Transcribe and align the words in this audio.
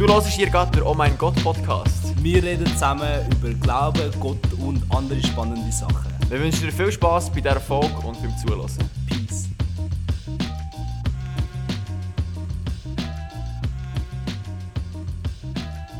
Du 0.00 0.08
hörst 0.08 0.28
hier 0.28 0.48
gerade 0.48 0.70
den 0.72 0.82
Oh 0.82 0.94
mein 0.94 1.18
Gott 1.18 1.34
Podcast. 1.44 2.14
Wir 2.22 2.42
reden 2.42 2.66
zusammen 2.68 3.26
über 3.32 3.50
Glauben, 3.50 4.10
Gott 4.18 4.38
und 4.58 4.82
andere 4.88 5.22
spannende 5.22 5.70
Sachen. 5.70 6.10
Wir 6.30 6.40
wünschen 6.40 6.66
dir 6.66 6.72
viel 6.72 6.90
Spaß 6.90 7.28
bei 7.30 7.42
dieser 7.42 7.60
Folge 7.60 7.98
und 8.06 8.18
beim 8.22 8.34
Zuhören. 8.38 8.70
Peace. 9.06 9.48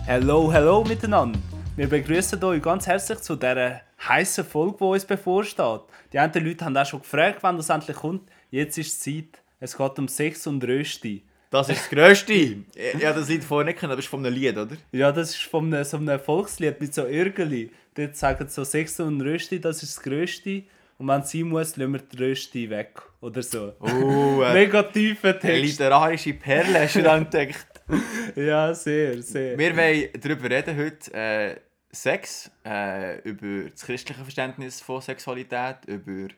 Hallo, 0.07 0.51
hallo 0.51 0.83
miteinander. 0.83 1.39
Wir 1.77 1.89
begrüßen 1.89 2.43
euch 2.43 2.63
ganz 2.63 2.87
herzlich 2.87 3.19
zu 3.21 3.37
dieser 3.37 3.83
heißen 4.09 4.45
Folge, 4.45 4.79
die 4.79 4.85
uns 4.85 5.05
bevorsteht. 5.05 5.83
Die 6.13 6.19
anderen 6.19 6.47
Leute 6.47 6.65
haben 6.65 6.77
auch 6.77 6.87
schon 6.87 7.01
gefragt, 7.01 7.39
wann 7.43 7.59
das 7.59 7.69
endlich 7.69 7.99
kommt. 7.99 8.23
Jetzt 8.51 8.79
ist 8.79 9.05
die 9.05 9.29
Zeit. 9.29 9.43
Es 9.61 9.77
geht 9.77 9.99
um 9.99 10.09
Sex 10.09 10.47
und 10.47 10.65
Rösti. 10.65 11.23
Das 11.51 11.69
ist 11.69 11.81
das 11.81 11.91
Größte. 11.91 12.59
Habe 12.95 13.21
das 13.21 13.29
Lied 13.29 13.43
vorher 13.43 13.67
nicht 13.67 13.79
kennen, 13.81 13.93
aber 13.93 13.99
es 13.99 14.05
ist 14.05 14.11
von 14.11 14.25
einem 14.25 14.35
Lied, 14.35 14.57
oder? 14.57 14.77
Ja, 14.93 15.11
das 15.11 15.31
ist 15.31 15.43
von 15.43 15.73
einem, 15.73 15.85
so 15.85 15.97
einem 15.97 16.21
Volkslied 16.21 16.81
mit 16.81 16.95
so 16.95 17.07
Irgeli. 17.07 17.71
Dort 17.95 18.17
sagen 18.17 18.49
so 18.49 18.63
Sex 18.63 19.01
und 19.01 19.21
Rösti, 19.21 19.61
das 19.61 19.83
ist 19.83 19.97
das 19.97 20.03
Größte. 20.05 20.63
Und 20.99 21.09
wenn 21.09 21.23
es 21.23 21.31
sein 21.33 21.43
muss, 21.43 21.77
lassen 21.77 21.93
wir 21.93 22.01
die 22.01 22.23
Rösti 22.23 22.71
weg. 22.71 23.03
Oder 23.21 23.43
so. 23.43 23.73
Oh, 23.81 24.43
äh, 24.43 24.55
Mega 24.55 24.83
tiefer 24.85 25.31
eine 25.31 25.39
Text. 25.41 25.63
literarische 25.63 26.35
Perle 26.35 26.81
hast 26.83 26.95
du 26.97 27.03
dann 27.03 27.29
gedacht. 27.29 27.67
Ja, 28.37 28.73
sehr, 28.73 29.21
sehr. 29.21 29.59
Wir 29.59 29.77
wollen 29.77 30.09
darüber 30.21 30.49
reden 30.49 30.77
heute, 30.77 31.13
äh, 31.13 31.57
Sex, 31.91 32.49
äh, 32.65 33.19
über 33.29 33.69
das 33.69 33.85
christliche 33.85 34.23
Verständnis 34.23 34.81
von 34.81 35.01
Sexualität, 35.01 35.79
über 35.87 36.29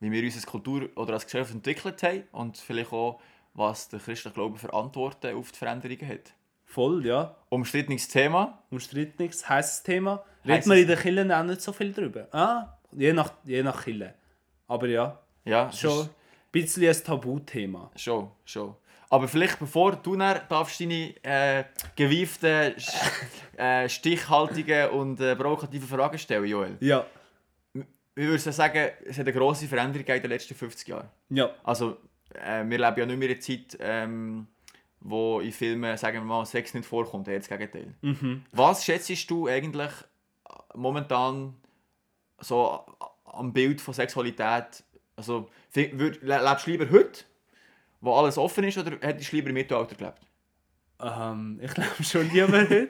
wie 0.00 0.12
wir 0.12 0.22
unsere 0.22 0.44
Kultur 0.44 0.90
oder 0.96 1.14
als 1.14 1.24
Gesellschaft 1.24 1.54
entwickelt 1.54 2.02
haben 2.02 2.24
und 2.32 2.58
vielleicht 2.58 2.92
auch, 2.92 3.20
was 3.54 3.88
der 3.88 4.00
christliche 4.00 4.34
Glaube 4.34 4.58
für 4.58 4.72
Antworten 4.72 5.34
auf 5.36 5.52
die 5.52 5.58
Veränderungen 5.58 6.08
hat. 6.08 6.32
Voll, 6.64 7.04
ja. 7.04 7.34
Umstrittenes 7.48 8.08
Thema. 8.08 8.62
Umstrittenes, 8.70 9.48
heißes 9.48 9.82
Thema. 9.82 10.24
Redet 10.46 10.66
man 10.66 10.78
in 10.78 10.86
den 10.86 10.98
Kirchen 10.98 11.32
auch 11.32 11.42
nicht 11.42 11.60
so 11.60 11.72
viel 11.72 11.92
drüber. 11.92 12.28
Ah, 12.32 12.78
je 12.92 13.12
nach, 13.12 13.32
je 13.44 13.62
nach 13.62 13.82
Kirche. 13.84 14.14
Aber 14.68 14.86
ja, 14.86 15.18
Ja, 15.44 15.72
schon 15.72 16.04
ein 16.04 16.08
bisschen 16.52 16.88
ein 16.88 17.04
Tabuthema. 17.04 17.90
Schon, 17.96 18.30
schon. 18.44 18.76
Aber 19.08 19.26
vielleicht 19.26 19.58
bevor 19.58 19.96
du 19.96 20.14
dann 20.14 20.40
darfst 20.48 20.80
deine 20.80 21.12
äh, 21.24 21.64
gewieften, 21.96 22.74
äh, 23.56 23.88
stichhaltigen 23.88 24.90
und 24.90 25.20
äh, 25.20 25.34
provokativen 25.34 25.88
Fragen 25.88 26.18
stellen, 26.18 26.46
Joel. 26.46 26.76
Ja, 26.80 27.04
Ich 27.74 27.84
würde 28.14 28.38
sagen, 28.38 28.90
es 29.04 29.18
hat 29.18 29.26
eine 29.26 29.32
grosse 29.32 29.66
Veränderung 29.66 30.06
in 30.06 30.22
den 30.22 30.30
letzten 30.30 30.54
50 30.54 30.86
Jahren. 30.86 31.08
ja. 31.30 31.50
Also, 31.64 31.96
äh, 32.34 32.64
wir 32.66 32.78
leben 32.78 32.98
ja 32.98 33.06
nicht 33.06 33.18
mehr 33.18 33.28
in 33.28 33.34
einer 33.34 33.40
Zeit, 33.40 33.78
ähm, 33.80 34.46
wo 35.00 35.40
in 35.40 35.52
Filmen, 35.52 35.96
sagen 35.96 36.18
wir 36.18 36.24
mal, 36.24 36.44
Sex 36.44 36.74
nicht 36.74 36.86
vorkommt, 36.86 37.28
eher 37.28 37.38
das 37.38 37.48
Gegenteil. 37.48 37.94
Mhm. 38.02 38.44
Was 38.52 38.84
schätzt 38.84 39.30
du 39.30 39.46
eigentlich 39.46 39.92
momentan 40.74 41.54
so 42.38 42.84
am 43.24 43.52
Bild 43.52 43.80
von 43.80 43.94
Sexualität? 43.94 44.84
Also, 45.16 45.50
lebst 45.74 46.66
du 46.66 46.70
lieber 46.70 46.90
heute, 46.90 47.24
wo 48.00 48.14
alles 48.14 48.38
offen 48.38 48.64
ist, 48.64 48.78
oder 48.78 48.92
hättest 49.00 49.32
du 49.32 49.36
lieber 49.36 49.48
im 49.48 49.54
Mittelalter 49.54 49.96
gelebt? 49.96 50.20
Ähm, 51.00 51.58
ich 51.62 51.70
glaube 51.74 52.04
schon 52.04 52.30
lieber 52.30 52.60
heute. 52.60 52.88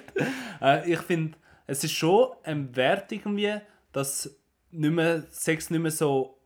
äh, 0.60 0.92
ich 0.92 1.00
finde, 1.00 1.36
es 1.66 1.84
ist 1.84 1.92
schon 1.92 2.30
ein 2.42 2.74
Wert 2.74 3.10
irgendwie, 3.12 3.56
dass 3.92 4.36
nicht 4.70 4.92
mehr, 4.92 5.22
Sex 5.30 5.70
nicht 5.70 5.80
mehr 5.80 5.90
so, 5.90 6.39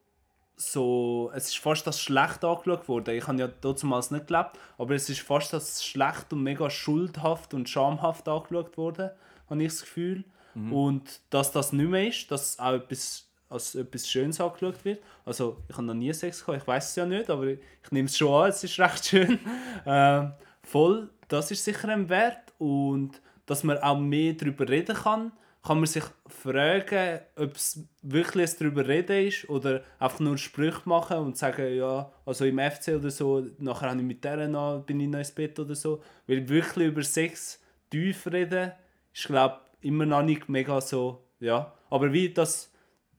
so... 0.57 1.31
Es 1.35 1.49
ist 1.49 1.59
fast 1.59 1.87
als 1.87 2.01
schlecht 2.01 2.45
angeschaut 2.45 2.89
worden. 2.89 3.17
Ich 3.17 3.27
habe 3.27 3.39
ja 3.39 3.49
damals 3.49 4.11
nicht 4.11 4.27
gelebt, 4.27 4.59
aber 4.79 4.95
es 4.95 5.09
ist 5.09 5.21
fast 5.21 5.55
als 5.55 5.85
schlecht 5.85 6.33
und 6.33 6.43
mega 6.43 6.71
schuldhaft 6.71 7.55
und 7.55 7.69
schamhaft 7.69 8.29
angeschaut 8.29 8.77
worden, 8.77 9.11
habe 9.49 9.63
ich 9.63 9.69
das 9.69 9.81
Gefühl. 9.81 10.25
Und 10.71 11.21
dass 11.31 11.51
das 11.51 11.73
nicht 11.73 11.91
mehr 11.91 12.07
ist, 12.07 12.31
dass 12.31 12.59
auch 12.61 12.75
etwas 12.75 13.27
als 13.49 13.75
etwas 13.75 14.09
Schönes 14.09 14.41
angeschaut 14.41 14.85
wird. 14.85 15.03
Also 15.25 15.59
ich 15.69 15.77
habe 15.77 15.87
noch 15.87 15.95
nie 15.95 16.13
Sex 16.13 16.45
gehabt, 16.45 16.63
ich 16.63 16.67
weiß 16.67 16.91
es 16.91 16.97
ja 16.97 17.07
nicht, 17.07 17.31
aber 17.31 17.47
ich 17.47 17.59
nehme 17.91 18.07
es 18.07 18.17
schon 18.17 18.33
an, 18.33 18.51
es 18.51 18.63
ist 18.65 18.79
recht 18.79 19.07
schön. 19.07 19.39
Ähm, 19.87 20.33
voll, 20.63 21.11
das 21.29 21.51
ist 21.51 21.63
sicher 21.63 21.91
ein 21.91 22.09
Wert 22.09 22.55
und 22.57 23.21
dass 23.45 23.65
man 23.65 23.77
auch 23.79 23.99
mehr 23.99 24.33
darüber 24.33 24.67
reden 24.67 24.97
kann, 24.97 25.31
kann 25.67 25.79
man 25.79 25.87
sich 25.87 26.05
fragen, 26.27 27.21
ob 27.37 27.57
es 27.57 27.81
wirklich 28.03 28.55
darüber 28.57 28.87
reden 28.87 29.27
ist 29.27 29.49
oder 29.49 29.83
einfach 29.99 30.21
nur 30.21 30.37
Sprüche 30.37 30.83
machen 30.85 31.17
und 31.19 31.39
sagen, 31.39 31.75
ja, 31.75 32.13
also 32.27 32.45
im 32.45 32.59
FC 32.59 32.89
oder 32.97 33.11
so, 33.11 33.47
nachher 33.59 33.89
habe 33.91 34.01
ich 34.01 34.07
mit 34.07 34.23
der 34.23 34.47
noch, 34.47 34.83
bin 34.85 35.01
ich 35.01 35.09
noch 35.09 35.19
ins 35.21 35.33
Bett 35.33 35.59
oder 35.59 35.75
so. 35.75 36.03
Weil 36.27 36.47
wirklich 36.49 36.89
über 36.89 37.03
Sex 37.03 37.63
tief 37.89 38.27
reden, 38.27 38.73
ist 39.13 39.27
glaube 39.27 39.61
immer 39.81 40.05
noch 40.05 40.23
nicht 40.23 40.49
mega 40.51 40.81
so, 40.83 41.25
ja. 41.41 41.73
Aber 41.89 42.13
wie 42.13 42.29
das, 42.29 42.71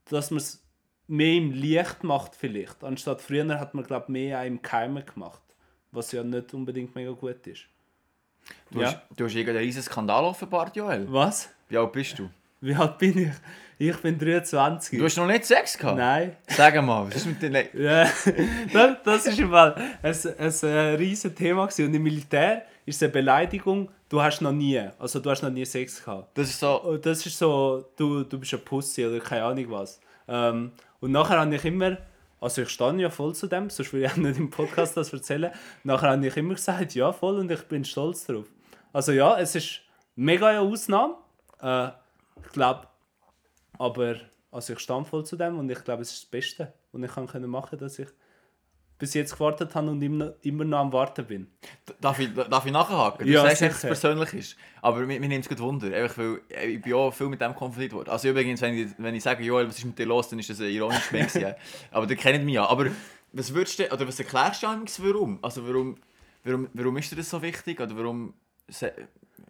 dass 0.06 0.30
man 0.30 0.38
es 0.38 0.64
mehr 1.08 1.34
im 1.38 1.52
Licht 1.52 2.04
macht 2.04 2.36
vielleicht, 2.36 2.84
anstatt 2.84 3.22
früher 3.22 3.60
hat 3.60 3.74
man 3.74 3.86
glaube 3.86 4.12
mehr 4.12 4.40
auch 4.42 4.46
im 4.46 4.62
Geheimen 4.62 5.04
gemacht, 5.06 5.42
was 5.92 6.12
ja 6.12 6.24
nicht 6.24 6.54
unbedingt 6.54 6.94
mega 6.94 7.12
gut 7.12 7.48
ist. 7.48 7.66
Du, 8.70 8.82
Ja. 8.82 8.88
hast, 8.88 9.00
du 9.16 9.26
hast 9.26 9.34
irgendeinen 9.34 9.66
riesen 9.66 9.82
Skandal 9.82 10.26
offenbart, 10.26 10.76
Joel. 10.76 11.12
Was? 11.12 11.50
Wie 11.68 11.78
alt 11.78 11.92
bist 11.92 12.20
du? 12.20 12.30
Wie 12.62 12.76
alt 12.76 12.98
bin 12.98 13.18
ich? 13.18 13.32
Ich 13.78 13.98
bin 13.98 14.18
23. 14.18 15.00
Du 15.00 15.06
hast 15.06 15.18
noch 15.18 15.28
nicht 15.28 15.46
Sex 15.46 15.78
gehabt? 15.78 15.98
Nein. 15.98 16.38
Sag 16.48 16.82
mal, 16.82 17.08
was 17.08 17.16
ist 17.18 17.26
mit 17.26 17.42
den... 17.42 17.52
Le 17.52 17.70
Ja, 17.74 18.08
das, 18.74 18.98
das 19.04 19.26
ist 19.26 19.40
im 19.40 19.50
Fall 19.50 19.76
ein, 20.02 20.16
ein, 20.38 20.54
ein 20.64 20.96
riesen 20.96 21.36
Thema 21.36 21.64
und 21.64 21.80
im 21.80 22.04
Militär 22.04 22.62
ist 22.86 22.98
es 22.98 23.04
eine 23.04 23.12
Beleidigung, 23.12 23.90
du 24.08 24.22
hast 24.22 24.42
noch 24.42 24.54
nie, 24.54 24.80
also 24.98 25.20
du 25.20 25.30
hast 25.30 25.42
noch 25.42 25.50
nie 25.50 25.66
Sex 25.66 26.06
gehabt. 26.06 26.38
Das 26.38 26.50
ist 26.50 26.60
so... 26.60 26.82
Und 26.84 27.06
das 27.06 27.26
ist 27.26 27.38
so, 27.38 27.84
du, 27.98 28.24
du 28.24 28.40
bist 28.40 28.54
ein 28.54 28.62
Pussy 28.62 29.06
oder 29.06 29.20
keine 29.20 29.44
Ahnung 29.44 29.66
was. 29.72 30.00
Ähm, 30.28 30.72
und 31.02 31.12
nachher 31.12 31.40
habe 31.40 31.54
ich 31.54 31.66
immer, 31.66 31.98
also 32.40 32.62
ich 32.62 32.70
stehe 32.70 32.96
ja 32.96 33.10
voll 33.10 33.36
zu 33.36 33.48
dem, 33.48 33.70
sonst 33.70 33.92
würde 33.92 34.06
ich 34.06 34.12
auch 34.12 34.18
nicht 34.18 34.38
im 34.38 34.50
Podcast 34.52 34.96
das 34.96 35.12
erzählen. 35.12 35.52
Nachher 35.84 36.12
habe 36.12 36.26
ich 36.26 36.38
immer 36.38 36.54
gesagt, 36.54 36.94
ja 36.94 37.12
voll 37.12 37.40
und 37.40 37.52
ich 37.52 37.64
bin 37.64 37.84
stolz 37.84 38.26
drauf. 38.26 38.46
Also 38.94 39.12
ja, 39.12 39.38
es 39.38 39.56
ist 39.56 39.82
mega 40.16 40.48
eine 40.48 40.62
Ausnahme. 40.62 41.16
Äh, 41.62 41.88
ich 42.44 42.52
glaube, 42.52 42.88
aber 43.78 44.16
also 44.52 44.74
ich 44.74 44.80
stehe 44.80 45.04
voll 45.06 45.26
zu 45.26 45.36
dem 45.36 45.60
und 45.60 45.70
ich 45.70 45.84
glaube, 45.84 46.02
es 46.02 46.12
ist 46.12 46.24
das 46.24 46.30
Beste, 46.30 46.74
was 46.92 47.02
ich 47.04 47.12
kann 47.14 47.28
können 47.28 47.50
machen 47.50 47.78
dass 47.78 48.00
ich 48.00 48.08
bis 48.98 49.14
jetzt 49.14 49.34
gewartet 49.34 49.76
habe 49.76 49.90
und 49.90 50.02
immer, 50.02 50.34
immer 50.42 50.64
noch 50.64 50.80
am 50.80 50.94
Warten 50.94 51.26
bin. 51.26 51.48
Darf 52.00 52.18
ich, 52.20 52.34
darf 52.34 52.66
ich 52.66 52.72
nachhaken? 52.72 53.26
Du 53.26 53.32
Ja, 53.32 53.42
sagst, 53.42 53.62
dass 53.62 53.76
es 53.76 53.82
persönlich 53.82 54.34
ist. 54.34 54.56
Aber 54.82 55.02
mir, 55.02 55.20
mir 55.20 55.28
nimmt 55.28 55.44
es 55.44 55.50
gut 55.50 55.60
Wunder. 55.60 55.94
Einfach 55.94 56.18
weil 56.18 56.40
äh, 56.50 56.68
ich 56.68 56.82
bin 56.82 56.94
auch 56.94 57.12
viel 57.12 57.28
mit 57.28 57.42
dem 57.42 57.54
konfrontiert 57.54 57.92
worden. 57.92 58.10
Also 58.10 58.30
übrigens, 58.30 58.62
wenn 58.62 58.74
ich, 58.78 58.92
wenn 58.98 59.14
ich 59.14 59.24
sage, 59.24 59.44
Joel, 59.44 59.68
was 59.68 59.78
ist 59.78 59.86
mit 59.86 60.00
dir 60.00 60.06
los, 60.06 60.30
dann 60.30 60.40
ist 60.40 60.50
das 60.50 60.62
ein 60.62 60.70
ironisch 60.70 61.10
gemeint. 61.10 61.34
gewesen. 61.34 61.56
Aber 61.92 62.08
der 62.08 62.16
kennt 62.16 62.46
mich 62.46 62.56
ja. 62.56 62.66
Aber 62.68 62.88
was 63.34 63.54
würdest 63.54 63.80
du, 63.80 63.92
oder 63.92 64.08
was 64.08 64.18
erklärst 64.18 64.64
du 64.64 64.68
eigentlich 64.68 64.98
warum? 65.04 65.40
Also 65.42 65.68
warum, 65.68 65.98
warum, 66.46 66.70
warum 66.74 66.98
ist 66.98 67.12
dir 67.12 67.18
das 67.18 67.30
so 67.30 67.42
wichtig? 67.42 67.82
Oder 67.82 67.98
warum 67.98 68.34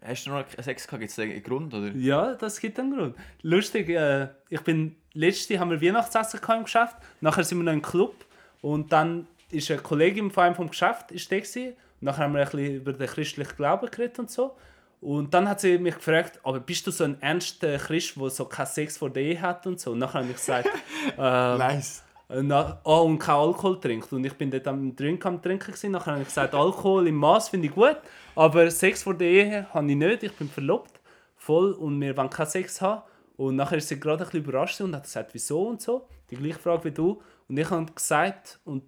hast 0.05 0.25
du 0.25 0.31
noch 0.31 0.45
Sex 0.61 0.85
gehabt? 0.87 1.01
Gibt 1.01 1.11
es 1.11 1.19
einen 1.19 1.43
Grund? 1.43 1.73
Oder? 1.73 1.87
Ja, 1.95 2.33
das 2.33 2.59
gibt 2.59 2.79
einen 2.79 2.95
Grund. 2.95 3.15
Lustig, 3.41 3.89
äh, 3.89 4.29
ich 4.49 4.61
bin 4.61 4.95
letztes 5.13 5.49
Jahr 5.49 5.61
haben 5.61 5.71
wir 5.71 5.81
Weihnachtsessen 5.81 6.39
gehabt 6.41 6.57
im 6.57 6.63
Geschäft, 6.65 6.95
nachher 7.21 7.43
sind 7.43 7.57
wir 7.59 7.63
noch 7.63 7.73
im 7.73 7.81
Club 7.81 8.25
und 8.61 8.91
dann 8.91 9.27
ist 9.51 9.71
eine 9.71 9.81
Kollegin 9.81 10.31
von 10.31 10.43
einem 10.43 10.55
vom 10.55 10.69
Geschäft 10.69 11.11
ist 11.11 11.31
da 11.31 11.37
gewesen. 11.37 11.69
und 11.69 11.75
nachher 12.01 12.25
haben 12.25 12.33
wir 12.33 12.41
ein 12.41 12.49
bisschen 12.49 12.75
über 12.75 12.93
den 12.93 13.07
christlichen 13.07 13.55
Glauben 13.55 13.89
geredet 13.89 14.19
und 14.19 14.29
so. 14.29 14.55
Und 15.01 15.33
dann 15.33 15.47
hat 15.47 15.61
sie 15.61 15.77
mich 15.77 15.95
gefragt, 15.95 16.39
aber 16.43 16.59
bist 16.59 16.87
du 16.87 16.91
so 16.91 17.03
ein 17.03 17.21
ernster 17.21 17.77
Christ, 17.77 18.15
der 18.15 18.29
so 18.29 18.45
keinen 18.45 18.65
Sex 18.65 18.97
vor 18.97 19.11
der 19.11 19.23
Ehe 19.23 19.41
hat 19.41 19.67
und 19.67 19.79
so? 19.79 19.91
Und 19.91 19.99
nachher 19.99 20.19
habe 20.19 20.29
ich 20.29 20.35
gesagt, 20.35 20.69
ähm, 21.17 21.57
Nice. 21.59 22.03
Äh, 22.29 22.41
Na, 22.41 22.79
oh, 22.83 23.01
und 23.01 23.19
kein 23.19 23.35
Alkohol 23.35 23.79
trinkt. 23.79 24.11
Und 24.13 24.25
ich 24.25 24.33
bin 24.33 24.51
dort 24.51 24.67
am 24.67 24.95
Drink 24.95 25.25
am 25.25 25.41
Trinken 25.41 25.67
gewesen. 25.67 25.91
Nachher 25.91 26.13
habe 26.13 26.21
ich 26.21 26.27
gesagt, 26.27 26.53
Alkohol 26.53 27.07
im 27.07 27.15
Maß 27.15 27.49
finde 27.49 27.67
ich 27.67 27.73
gut, 27.73 27.97
aber 28.35 28.69
Sex 28.71 29.03
vor 29.03 29.13
der 29.13 29.27
Ehe 29.27 29.67
habe 29.73 29.89
ich 29.89 29.95
nicht. 29.95 30.23
Ich 30.23 30.33
bin 30.33 30.49
verlobt, 30.49 30.99
voll, 31.35 31.73
und 31.73 31.99
wir 32.01 32.15
wollen 32.17 32.29
keinen 32.29 32.47
Sex 32.47 32.81
haben. 32.81 33.03
Und 33.37 33.57
nachher 33.57 33.77
ist 33.77 33.89
sie 33.89 33.99
gerade 33.99 34.23
ein 34.23 34.29
bisschen 34.29 34.43
überrascht 34.43 34.81
und 34.81 34.95
hat 34.95 35.03
gesagt, 35.03 35.33
wieso 35.33 35.67
und 35.67 35.81
so. 35.81 36.07
Die 36.29 36.35
gleiche 36.35 36.59
Frage 36.59 36.85
wie 36.85 36.91
du. 36.91 37.21
Und 37.47 37.57
ich 37.57 37.69
habe 37.69 37.91
gesagt, 37.91 38.59
und 38.63 38.83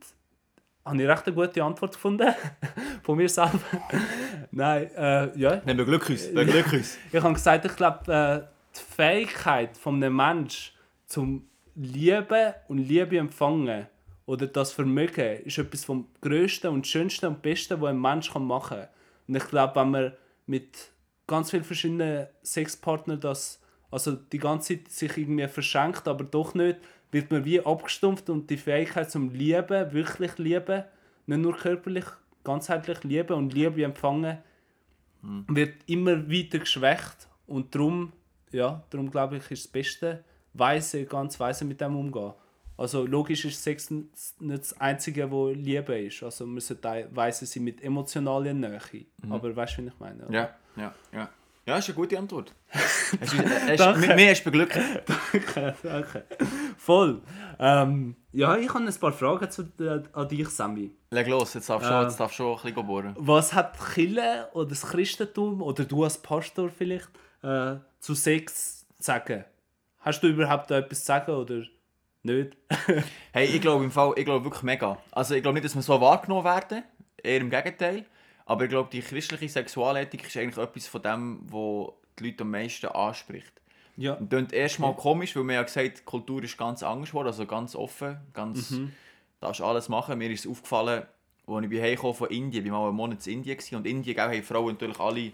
habe 0.86 1.02
ich 1.02 1.08
recht 1.08 1.28
eine 1.28 1.36
gute 1.36 1.64
Antwort 1.64 1.94
gefunden, 1.94 2.34
von 3.04 3.18
mir 3.18 3.30
selber. 3.30 3.60
Nein, 4.52 4.90
äh, 4.96 5.38
ja, 5.38 5.62
Nehmen 5.66 5.80
wir 5.80 5.86
Glück 5.86 6.10
aus. 6.10 6.30
Glück 6.32 6.74
aus. 6.74 6.98
ich 7.12 7.22
habe 7.22 7.34
gesagt, 7.34 7.66
ich 7.66 7.76
glaube, 7.76 8.14
äh, 8.14 8.78
die 8.78 8.96
Fähigkeit 8.96 9.78
von 9.78 9.96
einem 9.96 10.16
Menschen 10.16 10.74
zum 11.06 11.48
Lieben 11.78 12.54
und 12.68 12.80
Liebe 12.80 13.18
empfangen 13.18 13.88
oder 14.26 14.48
das 14.48 14.74
Vermögen 14.74 15.42
ist 15.44 15.58
etwas 15.58 15.86
vom 15.86 16.08
Größten 16.22 16.70
und 16.70 16.88
Schönsten 16.88 17.28
und 17.28 17.42
Besten, 17.42 17.80
was 17.80 17.90
ein 17.92 18.02
Mensch 18.02 18.34
machen 18.36 18.78
kann. 18.80 18.88
Und 19.28 19.36
ich 19.36 19.48
glaube, 19.48 19.80
wenn 19.80 19.92
man 19.92 20.14
mit 20.46 20.92
ganz 21.28 21.52
vielen 21.52 21.64
verschiedenen 21.64 22.28
Sexpartnern 22.44 23.20
das, 23.20 23.62
also 23.92 24.14
die 24.14 24.40
ganze 24.40 24.76
Zeit 24.76 24.92
sich 24.92 25.18
irgendwie 25.18 25.48
verschenkt, 25.48 26.08
aber 26.08 26.24
doch 26.24 26.54
nicht, 26.54 26.80
wird 27.12 27.32
man 27.32 27.46
wie 27.46 27.66
abgestumpft 27.66 28.30
und 28.30 28.50
die 28.50 28.58
Fähigkeit 28.58 29.10
zum 29.10 29.30
Lieben, 29.30 29.94
wirklich 29.94 30.38
lieben, 30.38 30.84
nicht 31.26 31.40
nur 31.40 31.56
körperlich, 31.56 32.06
ganzheitlich 32.44 33.04
Liebe 33.04 33.36
und 33.36 33.54
Liebe 33.54 33.84
empfangen 33.84 34.40
Hm. 35.22 35.46
wird 35.50 35.76
immer 35.88 36.30
weiter 36.30 36.60
geschwächt 36.60 37.28
und 37.48 37.74
darum, 37.74 38.14
ja, 38.52 38.84
darum 38.90 39.10
glaube 39.10 39.38
ich, 39.38 39.52
ist 39.52 39.66
das 39.66 39.72
Beste, 39.72 40.24
weise, 40.58 41.06
ganz 41.06 41.40
weise 41.40 41.66
mit 41.66 41.80
dem 41.82 41.96
umgehen. 41.96 42.34
Also 42.78 43.06
logisch 43.06 43.44
ist 43.46 43.62
Sex 43.64 43.90
nicht 43.90 44.10
das 44.40 44.80
Einzige, 44.80 45.30
wo 45.32 45.50
Liebe 45.50 46.00
ist. 46.00 46.22
Also 46.22 46.46
auch 46.46 46.96
weise 47.12 47.46
sein 47.46 47.64
mit 47.64 47.84
emotionaler 47.84 48.54
Nähe. 48.54 48.80
Aber 49.30 49.56
weißt 49.56 49.78
du, 49.80 49.84
wie 49.84 49.88
ich 49.88 50.00
meine? 50.00 50.28
oder? 50.28 50.28
Mhm. 50.28 50.34
Ja, 50.34 50.56
ja, 50.76 50.94
ja. 51.12 51.30
Ja, 51.66 51.78
ist 51.78 51.90
eine 51.90 51.96
gute 51.96 52.18
Antwort. 52.18 52.54
Es 53.20 53.34
ist, 53.34 53.34
es 53.34 53.70
ist, 53.72 53.80
Danke. 53.80 54.00
mit 54.00 54.16
mir 54.16 54.30
hast 54.30 54.42
du 54.42 54.52
beglückt. 54.52 54.80
Danke. 55.84 56.26
Voll. 56.78 57.22
Ähm, 57.60 58.16
ja, 58.32 58.56
ich 58.58 58.74
habe 58.74 58.86
ein 58.86 58.94
paar 58.94 59.12
Fragen 59.12 59.50
zu, 59.50 59.64
äh, 59.80 60.04
an 60.14 60.28
dich, 60.30 60.48
Sammy. 60.50 60.92
Leg 61.10 61.28
los, 61.28 61.54
jetzt 61.56 61.70
darfst 61.70 61.90
du 61.90 61.94
schon, 61.94 62.04
jetzt 62.04 62.20
darfst 62.20 62.36
schon 62.36 62.58
ein 62.58 62.64
bisschen 62.64 62.88
bohren. 62.88 63.16
Was 63.18 63.54
hat 63.54 63.78
Kirche 63.94 64.48
oder 64.54 64.70
das 64.70 64.84
Christentum 64.84 65.62
oder 65.62 65.84
du 65.84 66.04
als 66.04 66.18
Pastor 66.18 66.70
vielleicht 66.70 67.10
äh, 67.42 67.76
zu 68.00 68.14
Sex 68.14 68.86
zu 69.00 69.04
sagen? 69.04 69.44
Hast 70.08 70.24
du 70.24 70.28
überhaupt 70.28 70.72
da 70.72 70.78
etwas 70.78 71.02
zu 71.02 71.06
sagen 71.06 71.32
oder 71.34 71.64
nicht? 72.24 72.56
Hey, 73.34 73.48
ich 73.48 73.60
glaube 73.60 73.84
im 73.84 73.92
Fall, 73.92 74.14
ich 74.16 74.24
glaube 74.24 74.46
wirklich 74.46 74.64
mega. 74.64 74.98
Also 75.12 75.36
ich 75.36 75.44
glaube 75.44 75.56
nicht, 75.56 75.66
dass 75.66 75.76
wir 75.76 75.82
so 75.82 76.00
wahrgenommen 76.00 76.46
werden, 76.46 76.84
eher 77.22 77.42
im 77.42 77.50
Gegenteil. 77.50 78.06
Aber 78.46 78.64
ich 78.64 78.70
glaube, 78.70 78.90
die 78.90 79.02
christliche 79.02 79.50
Sexualethik 79.50 80.26
ist 80.26 80.38
eigentlich 80.38 80.58
etwas 80.58 80.88
von 80.88 81.02
dem, 81.02 81.40
was 81.52 81.90
die 82.18 82.24
Leute 82.24 82.44
am 82.44 82.52
meisten 82.52 82.86
anspricht. 82.86 83.52
ja. 83.98 84.14
Und 84.14 84.30
klingt 84.30 84.54
erstmal 84.54 84.96
komisch, 84.96 85.36
weil 85.36 85.44
wir 85.44 85.56
ja 85.56 85.64
gesagt 85.64 86.00
die 86.00 86.04
Kultur 86.06 86.42
ist 86.42 86.58
ganz 86.58 86.84
anders 86.84 87.10
geworden, 87.10 87.28
also 87.28 87.46
ganz 87.46 87.76
offen, 87.76 88.18
ganz, 88.32 88.74
da 89.42 89.52
ist 89.52 89.60
alles 89.60 89.90
machen. 89.90 90.18
Mir 90.18 90.32
ist 90.32 90.46
es 90.46 90.50
aufgefallen, 90.50 91.04
als 91.48 91.66
ich 91.70 91.82
heimgekommen 91.82 92.16
von 92.16 92.30
Indien, 92.30 92.66
ich 92.66 92.72
war 92.72 92.80
mal 92.80 92.88
einen 92.88 92.96
Monat 92.96 93.28
in 93.28 93.44
Indien 93.44 93.58
und 93.74 93.86
in 93.86 93.98
Indien 93.98 94.18
haben 94.18 94.42
Frauen 94.42 94.68
natürlich 94.68 95.00
alle, 95.02 95.34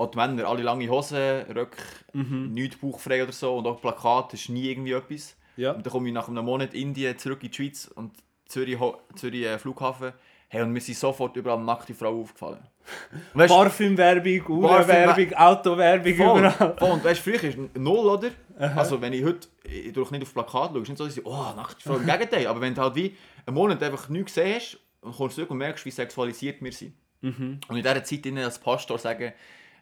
auch 0.00 0.10
die 0.10 0.16
Männer, 0.16 0.48
alle 0.48 0.62
lange 0.62 0.88
Hosen, 0.88 1.42
Röcke, 1.54 1.76
nichts 2.14 2.78
bauchfrei 2.78 3.22
oder 3.22 3.32
so, 3.32 3.56
und 3.58 3.66
auch 3.66 3.80
Plakate, 3.80 4.36
ist 4.36 4.48
nie 4.48 4.70
irgendwie 4.70 4.92
etwas. 4.92 5.36
Ja. 5.56 5.72
Und 5.72 5.84
dann 5.84 5.92
komme 5.92 6.08
ich 6.08 6.14
nach 6.14 6.28
einem 6.28 6.44
Monat 6.44 6.72
Indien 6.72 7.18
zurück 7.18 7.42
in 7.42 7.50
die 7.50 7.54
Schweiz 7.54 7.90
und 7.94 8.12
Zürich, 8.46 8.78
Zürich 9.14 9.44
äh, 9.44 9.58
Flughafen, 9.58 10.12
hey, 10.48 10.62
und 10.62 10.72
mir 10.72 10.80
sind 10.80 10.96
sofort 10.96 11.36
überall 11.36 11.62
nackte 11.62 11.94
Frauen 11.94 12.22
aufgefallen. 12.22 12.66
Weisst, 13.34 13.54
Parfümwerbung, 13.54 14.46
Uhrenwerbung, 14.48 15.34
Autowerbung, 15.34 16.12
überall. 16.12 16.50
voll. 16.50 16.90
Und 16.90 17.04
weißt 17.04 17.26
du, 17.26 17.30
früher 17.30 17.44
ist 17.44 17.58
null, 17.76 18.06
oder? 18.08 18.30
Also, 18.58 19.00
wenn 19.00 19.12
ich 19.12 19.24
heute 19.24 19.48
ich 19.64 19.92
durch 19.92 20.10
nicht 20.10 20.22
auf 20.22 20.32
Plakat 20.32 20.70
schaue, 20.72 20.80
ist 20.80 20.88
nicht 20.88 20.98
so, 20.98 21.04
dass 21.04 21.16
ich, 21.16 21.24
oh, 21.24 21.52
nachts 21.54 21.84
Frau, 21.84 21.96
im 21.96 22.06
Gegenteil. 22.06 22.46
Aber 22.46 22.60
wenn 22.60 22.74
du 22.74 22.80
halt 22.80 22.94
wie 22.94 23.16
einen 23.46 23.54
Monat 23.54 23.82
einfach 23.82 24.08
nichts 24.08 24.34
gesehen 24.34 24.56
hast, 24.56 24.78
und 25.02 25.16
kommst 25.16 25.36
zurück 25.36 25.50
und 25.50 25.58
merkst, 25.58 25.84
wie 25.86 25.90
sexualisiert 25.90 26.62
wir 26.62 26.72
sind. 26.72 26.94
Und 27.22 27.60
in 27.70 27.82
dieser 27.82 28.02
Zeit 28.02 28.26
als 28.38 28.58
Pastor 28.58 28.98
sagen, 28.98 29.32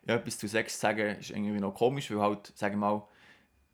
ja, 0.08 0.16
etwas 0.16 0.38
zu 0.38 0.48
Sex 0.48 0.80
sagen, 0.80 1.16
ist 1.20 1.30
irgendwie 1.30 1.60
noch 1.60 1.74
komisch, 1.74 2.10
weil 2.10 2.20
halt, 2.20 2.52
sagen 2.56 2.80
wir 2.80 2.90
mal, 2.90 3.02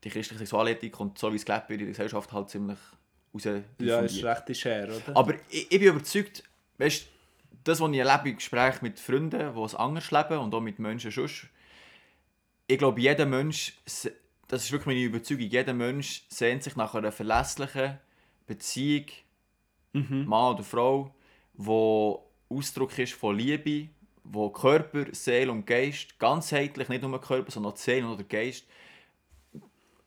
die 0.03 0.11
christliche 0.11 0.41
Sexualethik 0.41 0.99
und 1.01 1.17
so 1.17 1.33
wie 1.33 1.37
es 1.37 1.45
gelebt 1.45 1.69
wird 1.71 1.81
in 1.81 1.87
der 1.87 1.93
Gesellschaft 1.93 2.33
halt 2.33 2.51
ziemlich 2.51 2.79
raus 3.33 3.45
Ja, 3.79 4.01
ist 4.01 4.23
recht 4.23 4.57
schwer, 4.57 4.89
oder? 4.89 5.17
aber 5.17 5.35
ich, 5.49 5.71
ich 5.71 5.79
bin 5.79 5.89
überzeugt, 5.89 6.43
weißt, 6.79 7.07
das, 7.63 7.81
was 7.81 7.91
ich 7.91 7.99
erlebe 7.99 8.29
in 8.29 8.37
Gesprächen 8.37 8.81
mit 8.83 9.01
Freunden, 9.01 9.55
die 9.55 9.61
es 9.61 9.75
anders 9.75 10.11
leben 10.11 10.39
und 10.39 10.55
auch 10.55 10.61
mit 10.61 10.79
Menschen 10.79 11.11
sonst, 11.11 11.47
ich 12.67 12.79
glaube, 12.79 13.01
jeder 13.01 13.27
Mensch, 13.27 13.75
das 14.49 14.65
ist 14.65 14.73
wirklich 14.73 14.87
meine 14.87 15.03
Überzeugung, 15.03 15.47
jeder 15.47 15.73
Mensch 15.73 16.25
sehnt 16.29 16.63
sich 16.63 16.77
nach 16.77 16.95
einer 16.95 17.13
verlässlichen 17.13 17.99
Beziehung, 18.47 19.07
Mann 20.27 20.55
oder 20.55 20.65
Frau, 20.65 21.15
wo 21.55 22.29
Ausdruck 22.49 22.99
ist 22.99 23.15
von 23.15 23.37
Liebe, 23.39 23.89
wo 24.25 24.51
Körper, 24.51 25.07
Seele 25.13 25.53
und 25.53 25.67
Geist 25.67 26.19
ganzheitlich, 26.19 26.89
nicht 26.89 27.03
nur 27.03 27.21
Körper, 27.21 27.51
sondern 27.51 27.73
auch 27.73 27.77
die 27.77 27.83
Seele 27.83 28.09
oder 28.09 28.25
Geist, 28.25 28.67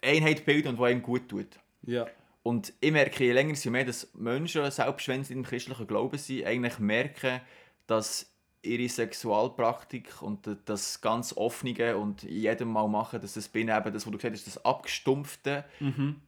Einheit 0.02 0.46
bilden 0.46 0.70
und 0.70 0.78
wo 0.78 0.84
einem 0.84 1.02
gut 1.02 1.30
tut. 1.30 1.60
Ja. 1.84 2.08
Und 2.44 2.74
ich 2.80 2.92
merke 2.92 3.24
je 3.24 3.34
länger, 3.34 3.54
je 3.54 3.72
mehr, 3.72 3.86
dass 3.86 4.14
Menschen, 4.14 4.70
selbst 4.72 5.08
wenn 5.08 5.24
sie 5.24 5.34
im 5.34 5.44
christlichen 5.44 5.86
Glauben 5.86 6.18
sind, 6.18 6.46
eigentlich 6.46 6.80
merken, 6.80 7.42
dass 7.88 8.32
ihre 8.62 8.90
Sexualpraktik 8.90 10.22
und 10.22 10.50
das 10.66 11.02
ganz 11.02 11.34
Offene 11.36 11.98
und 11.98 12.24
jedem 12.24 12.70
Mal 12.70 12.88
machen, 12.88 13.22
dass 13.22 13.34
das 13.34 13.48
bin 13.48 13.70
eben 13.70 13.94
das, 13.94 14.06
was 14.06 14.12
du 14.12 14.18
gesagt 14.18 14.36
hast, 14.36 14.48
das 14.48 14.64
Abgestumpfte 14.66 15.66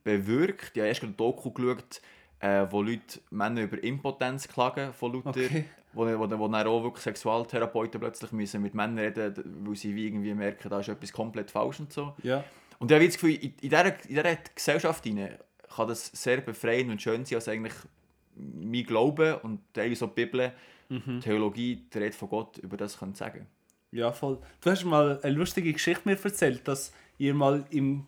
bewirkt. 0.03 0.71
Ich 0.73 0.79
habe 0.79 0.87
erst 0.87 1.01
gerade 1.01 1.13
ein 1.13 1.17
Doku 1.17 1.51
geschaut, 1.51 2.01
äh, 2.39 2.65
wo 2.69 2.81
Leute 2.81 3.19
Männer 3.29 3.61
über 3.63 3.81
Impotenz 3.83 4.47
klagen 4.47 4.93
von 4.93 5.11
Luther, 5.11 5.29
Okay. 5.29 5.65
Wo, 5.93 6.05
wo, 6.05 6.39
wo 6.39 6.47
dann 6.47 6.67
auch 6.67 6.83
wirklich 6.83 7.03
Sexualtherapeuten 7.03 7.99
plötzlich 7.99 8.31
müssen 8.31 8.61
mit 8.61 8.73
Männern 8.73 8.99
reden, 8.99 9.65
weil 9.65 9.75
sie 9.75 9.95
wie 9.95 10.07
irgendwie 10.07 10.33
merken, 10.33 10.69
da 10.69 10.79
ist 10.79 10.89
etwas 10.89 11.11
komplett 11.11 11.51
falsch 11.51 11.79
und 11.79 11.91
so. 11.91 12.13
Ja. 12.23 12.43
Und 12.79 12.91
ich 12.91 12.95
habe 12.95 13.05
das 13.05 13.15
Gefühl, 13.15 13.35
in, 13.35 13.53
in, 13.61 13.69
dieser, 13.69 13.85
in 13.85 14.15
dieser 14.15 14.35
Gesellschaft 14.55 15.03
hinein 15.03 15.37
kann 15.75 15.87
das 15.87 16.07
sehr 16.07 16.41
befreiend 16.41 16.91
und 16.91 17.01
schön 17.01 17.25
sein, 17.25 17.35
als 17.35 17.47
eigentlich 17.47 17.73
mein 18.35 18.83
Glaube 18.83 19.39
und 19.39 19.61
teilweise 19.73 20.05
auch 20.05 20.09
die 20.09 20.25
Bibel, 20.25 20.53
Theologie, 21.21 21.85
die 21.93 21.97
Rede 21.99 22.15
von 22.15 22.29
Gott 22.29 22.57
über 22.57 22.75
das 22.75 22.97
können 22.97 23.13
sagen 23.13 23.45
Ja, 23.91 24.11
voll. 24.11 24.39
Du 24.61 24.71
hast 24.71 24.83
mal 24.85 25.19
eine 25.21 25.35
lustige 25.35 25.71
Geschichte 25.71 26.01
mir 26.05 26.17
erzählt, 26.19 26.67
dass 26.67 26.91
ihr 27.19 27.35
mal 27.35 27.63
im 27.69 28.07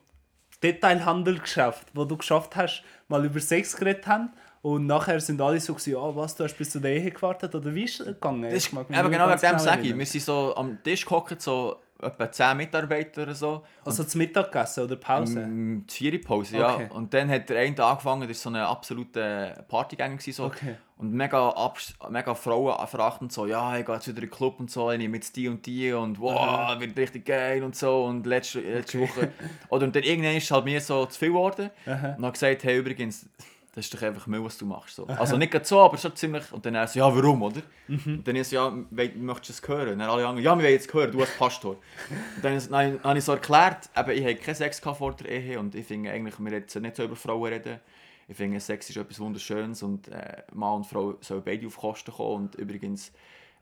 Detailhandel 0.64 1.38
geschafft, 1.40 1.88
wo 1.94 2.06
du 2.06 2.18
geschafft 2.18 2.56
hast, 2.56 2.84
mal 3.08 3.24
über 3.24 3.40
Sex 3.40 3.76
geredet 3.76 4.08
haben 4.08 4.32
und 4.62 4.86
nachher 4.86 5.20
sind 5.20 5.42
alle 5.42 5.60
so 5.60 5.74
gewesen, 5.74 5.96
ah, 5.98 6.12
was, 6.14 6.36
du 6.36 6.44
hast 6.44 6.56
bis 6.58 6.70
zu 6.70 6.80
der 6.80 6.94
Ehe 6.94 7.12
gewartet 7.12 7.54
oder 7.56 7.74
wie 7.74 7.84
ist 7.84 8.00
es 8.00 8.06
gegangen? 8.08 8.44
Das 8.44 8.54
ist, 8.54 8.74
eben 8.74 8.86
genau 8.88 9.28
wegen 9.28 9.40
dem 9.42 9.60
sage 9.60 9.82
ich. 9.82 9.98
Wir 9.98 10.06
sind 10.06 10.24
so 10.24 10.56
am 10.56 10.82
Tisch 10.84 11.04
gehockt, 11.04 11.42
so 11.42 11.78
etwa 12.02 12.32
10 12.32 12.58
Mitarbeiter 12.58 13.24
oder 13.24 13.36
so. 13.36 13.64
Also 13.86 14.04
zum 14.04 14.20
Mittagessen 14.20 14.84
oder 14.84 14.96
Pause? 14.96 15.40
Mm, 15.40 15.86
Die 15.88 15.94
vierte 15.94 16.20
Pause, 16.20 16.58
ja. 16.58 16.76
Okay. 16.76 16.90
Und 16.94 17.14
dann 17.14 17.30
hat 17.30 17.50
der 17.50 17.60
eine 17.60 17.84
angefangen, 17.84 18.28
das 18.28 18.46
war 18.46 18.52
so 18.52 18.58
ein 18.58 18.64
absoluter 18.64 19.66
Partygänger. 19.68 20.20
So. 20.20 20.46
Okay. 20.46 20.76
Und 20.98 21.14
mega, 21.14 21.50
abs 21.50 21.96
mega 22.10 22.36
Frauen 22.36 22.88
verachtend 22.88 23.32
so, 23.32 23.48
ja, 23.48 23.78
ich 23.78 23.86
gehe 23.86 23.96
jetzt 23.96 24.08
wieder 24.08 24.18
in 24.22 24.26
den 24.26 24.32
Club 24.32 24.60
und 24.60 24.70
so, 24.70 24.92
ich 24.92 25.00
nehme 25.00 25.18
jetzt 25.18 25.36
die 25.36 25.48
und 25.48 25.66
die 25.66 25.92
und 25.94 26.20
wow, 26.20 26.80
wird 26.80 26.98
richtig 26.98 27.26
geil 27.26 27.64
und 27.64 27.76
so. 27.76 28.06
Und 28.06 28.26
letzte, 28.28 28.62
letzte 28.62 29.00
Woche. 29.00 29.32
Oder 29.70 29.86
und 29.86 29.96
dann 29.96 30.04
irgendwann 30.04 30.36
ist 30.36 30.44
es 30.46 30.52
halt 30.52 30.66
mir 30.66 30.82
so 30.82 31.06
zu 31.08 31.18
viel 31.18 31.30
geworden. 31.30 31.72
Und 31.86 32.22
dann 32.22 32.32
gesagt, 32.32 32.64
hey, 32.64 32.78
übrigens, 32.78 33.28
das 33.74 33.86
ist 33.86 33.94
doch 33.94 34.02
einfach 34.02 34.28
Müll, 34.28 34.44
was 34.44 34.58
du 34.58 34.66
machst. 34.66 34.96
So. 34.96 35.06
Also 35.08 35.38
nicht 35.38 35.52
gerade 35.52 35.64
so, 35.66 35.80
aber 35.80 35.98
schon 35.98 36.14
ziemlich. 36.16 36.52
Und 36.52 36.66
dann 36.66 36.76
er 36.76 36.88
so, 36.88 37.00
ja, 37.00 37.16
warum, 37.16 37.42
oder? 37.42 37.62
Und 37.88 38.28
dann 38.28 38.36
ist 38.36 38.50
so, 38.50 38.56
ja, 38.58 38.70
möchtest 38.70 39.50
du 39.50 39.64
es 39.64 39.68
hören? 39.68 39.94
Und 39.94 40.00
dann 40.00 40.10
alle 40.10 40.28
anderen, 40.28 40.44
ja, 40.44 40.56
wir 40.58 40.64
wollen 40.64 40.74
jetzt 40.74 40.94
hören, 40.94 41.12
du 41.12 41.22
als 41.22 41.38
Pastor. 41.38 41.78
Und 42.36 42.44
dann, 42.44 42.54
ist- 42.56 42.72
dann 42.72 43.02
habe 43.04 43.18
ich 43.18 43.24
so 43.24 43.32
erklärt, 43.32 43.90
eben, 43.98 44.12
ich 44.12 44.24
habe 44.24 44.36
keinen 44.36 44.56
Sex 44.56 44.80
vor 44.80 45.14
der 45.16 45.30
Ehe 45.30 45.60
und 45.60 45.74
ich 45.76 45.86
finde 45.86 46.12
eigentlich, 46.12 46.38
wir 46.40 46.52
jetzt 46.52 46.76
nicht 46.76 46.96
so 46.98 47.04
über 47.04 47.16
Frauen 47.16 47.46
reden. 47.54 47.80
Ich 48.28 48.38
finde, 48.38 48.60
Sex 48.60 48.90
ist 48.90 48.98
etwas 48.98 49.20
Wunderschönes 49.20 49.84
und 49.84 50.08
äh, 50.10 50.44
Mann 50.54 50.76
und 50.78 50.86
Frau 50.86 51.16
sollen 51.22 51.42
beide 51.44 51.68
auf 51.68 51.78
Kosten 51.78 52.12
kommen 52.12 52.46
und 52.46 52.56
übrigens, 52.56 53.12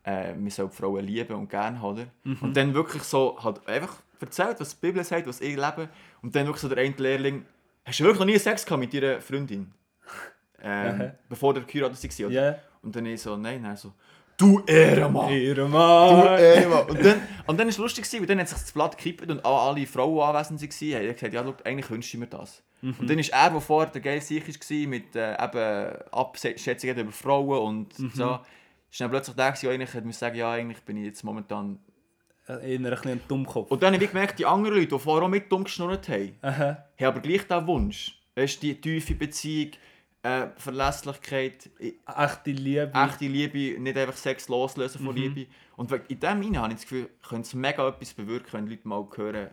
äh, 0.03 0.33
wir 0.38 0.51
sollen 0.51 0.69
Frauen 0.72 1.05
lieben 1.05 1.33
und 1.36 1.50
gerne 1.50 1.81
haben. 1.81 1.93
oder? 1.93 2.05
Und 2.41 2.55
dann 2.57 2.74
wirklich 2.74 3.03
so, 3.03 3.38
halt 3.43 3.67
einfach 3.67 3.95
erzählt, 4.19 4.60
was 4.60 4.79
die 4.79 4.86
Bibel 4.88 5.03
sagt, 5.03 5.27
was 5.27 5.39
ich 5.41 5.55
lebe 5.55 5.89
und 6.22 6.36
dann 6.36 6.45
wirklich 6.45 6.62
so 6.62 6.69
der 6.69 6.79
eine 6.83 6.93
Lehrling, 6.98 7.45
hast 7.86 8.00
du 8.00 8.03
wirklich 8.03 8.19
noch 8.19 8.25
nie 8.25 8.38
Sex 8.38 8.65
gehabt 8.65 8.79
mit 8.81 8.93
deiner 8.93 9.22
Freundin? 9.22 9.72
Ähm, 10.63 11.11
bevor 11.27 11.53
der 11.53 11.63
geheiratet 11.63 12.03
war, 12.03 12.27
oder? 12.27 12.35
Ja. 12.35 12.55
Und 12.81 12.95
dann 12.95 13.05
ich 13.05 13.21
so, 13.21 13.35
nein, 13.35 13.61
nein, 13.61 13.75
so, 13.75 13.93
du 14.37 14.63
Ehrenmann! 14.65 15.29
Ihre 15.31 15.55
Du 15.55 15.67
Mann! 15.67 16.39
Ehrenmann! 16.39 16.89
Und 16.89 17.05
dann, 17.05 17.21
und 17.45 17.59
dann 17.59 17.67
war 17.67 17.69
es 17.69 17.77
lustig, 17.77 18.05
weil 18.13 18.25
dann 18.25 18.39
hat 18.39 18.47
sich 18.47 18.57
das 18.57 18.71
Blatt 18.71 18.97
gekippt 18.97 19.29
und 19.29 19.45
alle, 19.45 19.59
alle 19.59 19.85
Frauen 19.85 20.21
anwesend 20.21 20.61
waren, 20.61 20.93
haben 20.95 21.13
gesagt, 21.13 21.33
ja, 21.33 21.43
schau, 21.43 21.55
eigentlich 21.63 21.89
wünsche 21.89 22.15
ich 22.15 22.19
mir 22.19 22.27
das. 22.27 22.63
Und 22.81 23.09
dann 23.09 23.19
ist 23.19 23.33
er, 23.33 23.49
der 23.49 23.59
vorher 23.59 23.91
der 23.91 24.01
geil 24.01 24.21
sicher 24.21 24.47
war, 24.47 24.87
mit 24.87 25.15
äh, 25.15 25.33
eben 25.33 26.01
Abschätzungen 26.11 26.97
über 26.99 27.11
Frauen 27.11 27.59
und 27.59 27.93
so, 28.15 28.39
ist 28.89 29.01
dann 29.01 29.11
plötzlich 29.11 29.35
der, 29.35 29.51
der 29.51 29.71
eigentlich 29.71 30.03
muss 30.05 30.19
sagen, 30.19 30.37
ja, 30.37 30.51
eigentlich 30.53 30.81
bin 30.83 30.97
ich 30.97 31.05
jetzt 31.05 31.23
momentan... 31.23 31.79
Eher 32.47 32.79
ein 32.79 32.83
bisschen 32.83 33.21
Dummkopf. 33.27 33.69
Und 33.69 33.83
dann 33.83 33.93
habe 33.93 34.03
ich 34.03 34.09
gemerkt, 34.09 34.39
die 34.39 34.45
anderen 34.45 34.77
Leute, 34.77 34.87
die 34.87 34.99
vorher 34.99 35.25
auch 35.25 35.29
mit 35.29 35.51
dumm 35.51 35.65
geschnurrt 35.65 36.09
haben, 36.09 36.35
Aha. 36.41 36.85
haben 36.97 37.05
aber 37.05 37.19
gleich 37.19 37.45
den 37.45 37.67
Wunsch. 37.67 38.19
Weißt 38.35 38.63
du, 38.63 38.67
die 38.67 38.81
tiefe 38.81 39.13
Beziehung, 39.13 39.71
äh, 40.23 40.47
Verlässlichkeit, 40.57 41.69
Echte 41.79 42.51
Liebe. 42.51 42.91
echte 42.93 43.25
Liebe, 43.27 43.79
nicht 43.79 43.97
einfach 43.97 44.17
Sex 44.17 44.47
loslösen 44.49 45.05
von 45.05 45.15
Liebe. 45.15 45.47
Und 45.75 45.91
in 46.09 46.19
dem 46.19 46.43
Sinne 46.43 46.59
habe 46.59 46.73
ich 46.73 46.79
das 46.79 46.89
Gefühl, 46.89 47.09
könnte 47.27 47.47
es 47.47 47.53
mega 47.53 47.88
etwas 47.88 48.13
bewirken, 48.13 48.49
wenn 48.51 48.65
die 48.65 48.71
Leute 48.73 48.88
mal 48.88 49.07
hören, 49.15 49.49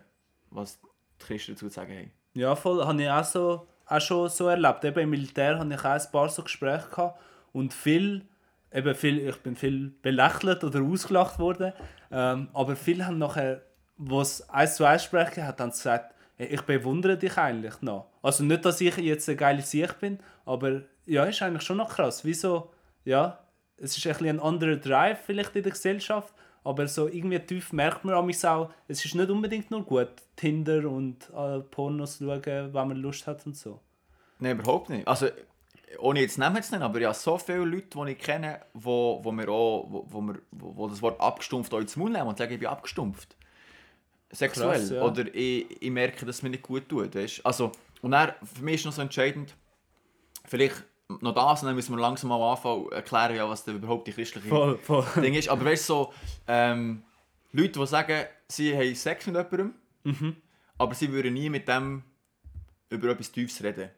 was 0.49 0.79
die 0.81 1.25
Christen 1.25 1.53
dazu 1.53 1.67
zu 1.67 1.73
sagen 1.73 1.93
haben. 1.97 2.11
Ja, 2.33 2.55
voll. 2.55 2.85
Habe 2.85 3.01
ich 3.01 3.09
auch, 3.09 3.23
so, 3.23 3.67
auch 3.85 4.01
schon 4.01 4.29
so 4.29 4.47
erlebt. 4.47 4.83
Eben 4.83 4.99
im 4.99 5.09
Militär 5.09 5.57
hatte 5.57 5.73
ich 5.73 5.79
auch 5.79 5.85
ein 5.85 6.11
paar 6.11 6.29
so 6.29 6.43
Gespräche 6.43 6.89
gehabt 6.89 7.19
und 7.53 7.73
viel, 7.73 8.25
eben 8.71 8.93
viel, 8.93 9.27
ich 9.27 9.37
bin 9.37 9.55
viel 9.55 9.93
belächelt 10.01 10.63
oder 10.63 10.81
ausgelacht 10.81 11.39
worden. 11.39 11.73
Ähm, 12.11 12.49
aber 12.53 12.75
viele 12.75 13.07
haben 13.07 13.17
nachher, 13.17 13.61
was 13.97 14.47
eins 14.49 14.75
zu 14.75 14.85
eins 14.85 15.03
sprechen, 15.05 15.47
hat 15.47 15.59
dann 15.59 15.69
gesagt, 15.69 16.13
«Hey, 16.35 16.47
ich 16.47 16.61
bewundere 16.61 17.17
dich 17.17 17.35
eigentlich 17.37 17.81
noch. 17.81 18.11
Also 18.21 18.43
nicht, 18.43 18.63
dass 18.63 18.79
ich 18.81 18.95
jetzt 18.97 19.27
eine 19.27 19.37
geile 19.37 19.61
Sicht 19.63 19.99
bin, 19.99 20.19
aber 20.47 20.81
ja, 21.05 21.25
ist 21.25 21.41
eigentlich 21.41 21.63
schon 21.63 21.77
noch 21.77 21.89
krass. 21.89 22.23
Wieso, 22.23 22.71
ja, 23.05 23.39
es 23.77 23.97
ist 23.97 24.05
ein, 24.07 24.13
bisschen 24.13 24.29
ein 24.29 24.39
anderer 24.39 24.77
Drive 24.77 25.19
vielleicht 25.25 25.55
in 25.55 25.63
der 25.63 25.71
Gesellschaft, 25.71 26.33
aber 26.63 26.87
so 26.87 27.07
irgendwie 27.07 27.39
tief 27.39 27.73
merkt 27.73 28.03
man 28.03 28.15
an 28.15 28.25
mich 28.25 28.43
auch, 28.45 28.71
es 28.87 29.03
ist 29.03 29.13
nicht 29.13 29.29
unbedingt 29.29 29.71
nur 29.71 29.83
gut, 29.83 30.09
Tinder 30.35 30.89
und 30.89 31.29
äh, 31.35 31.59
Pornos 31.59 32.17
schauen, 32.19 32.43
wenn 32.45 32.87
man 32.87 32.97
Lust 32.97 33.27
hat 33.27 33.45
und 33.45 33.55
so. 33.55 33.79
Nein, 34.39 34.59
überhaupt 34.59 34.89
nicht. 34.89 35.07
Also, 35.07 35.27
ohne 35.99 36.21
jetzt 36.21 36.37
Namen 36.37 36.61
zu 36.61 36.71
nennen, 36.71 36.83
aber 36.83 36.99
ja, 36.99 37.13
so 37.13 37.37
viele 37.37 37.65
Leute, 37.65 37.97
die 38.05 38.11
ich 38.11 38.19
kenne, 38.19 38.61
wo, 38.73 39.19
wo, 39.23 39.31
mir 39.31 39.49
auch, 39.49 39.85
wo, 39.89 40.05
wo, 40.09 40.21
mir, 40.21 40.39
wo, 40.51 40.75
wo 40.75 40.87
das 40.87 41.01
Wort 41.01 41.19
abgestumpft 41.19 41.73
auch 41.73 41.79
ins 41.79 41.95
Mund 41.95 42.13
nehmen 42.13 42.27
und 42.27 42.37
sagen, 42.37 42.53
ich 42.53 42.59
bin 42.59 42.67
abgestumpft. 42.67 43.35
Sexuell. 44.31 44.79
Krass, 44.79 44.89
ja. 44.89 45.01
Oder 45.01 45.33
ich, 45.33 45.81
ich 45.81 45.89
merke, 45.89 46.25
dass 46.25 46.37
es 46.37 46.43
mir 46.43 46.49
nicht 46.49 46.63
gut 46.63 46.89
tut. 46.89 47.15
Weißt? 47.15 47.45
Also, 47.45 47.71
und 48.01 48.11
dann, 48.11 48.33
für 48.43 48.63
mich 48.63 48.75
ist 48.75 48.85
noch 48.85 48.91
so 48.91 49.01
entscheidend, 49.01 49.55
vielleicht 50.47 50.83
noch 51.21 51.33
das, 51.35 51.61
und 51.61 51.67
dann 51.67 51.75
müssen 51.75 51.95
wir 51.95 52.01
langsam 52.01 52.29
mal 52.29 52.51
anfangen, 52.51 52.91
erklären, 52.91 53.35
ja, 53.35 53.47
was 53.47 53.63
denn 53.63 53.75
überhaupt 53.75 54.07
die 54.07 54.11
christliche 54.13 54.47
Voll, 54.49 54.77
voll. 54.79 55.05
Ding 55.21 55.35
ist. 55.35 55.47
Aber 55.49 55.63
weißt 55.63 55.87
du, 55.89 55.93
so, 55.93 56.13
ähm, 56.47 57.03
Leute, 57.51 57.79
die 57.79 57.87
sagen, 57.87 58.25
sie 58.47 58.75
haben 58.75 58.95
Sex 58.95 59.25
mit 59.27 59.35
jemandem, 59.35 59.73
Mhm. 60.03 60.35
aber 60.77 60.93
sie 60.95 61.11
würden 61.11 61.33
nie 61.33 61.49
mit 61.49 61.67
dem 61.67 62.03
über 62.89 63.09
etwas 63.09 63.31
Tiefes 63.31 63.61
reden. 63.63 63.89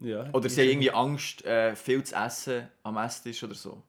Ja, 0.00 0.30
Oder 0.32 0.48
sie 0.48 0.62
haben 0.62 0.68
irgendwie 0.70 0.90
Angst, 0.92 1.44
äh, 1.44 1.76
viel 1.76 2.02
zu 2.02 2.14
essen 2.14 2.68
am 2.82 2.96
Esstisch 2.96 3.42
oder 3.44 3.54
so. 3.54 3.82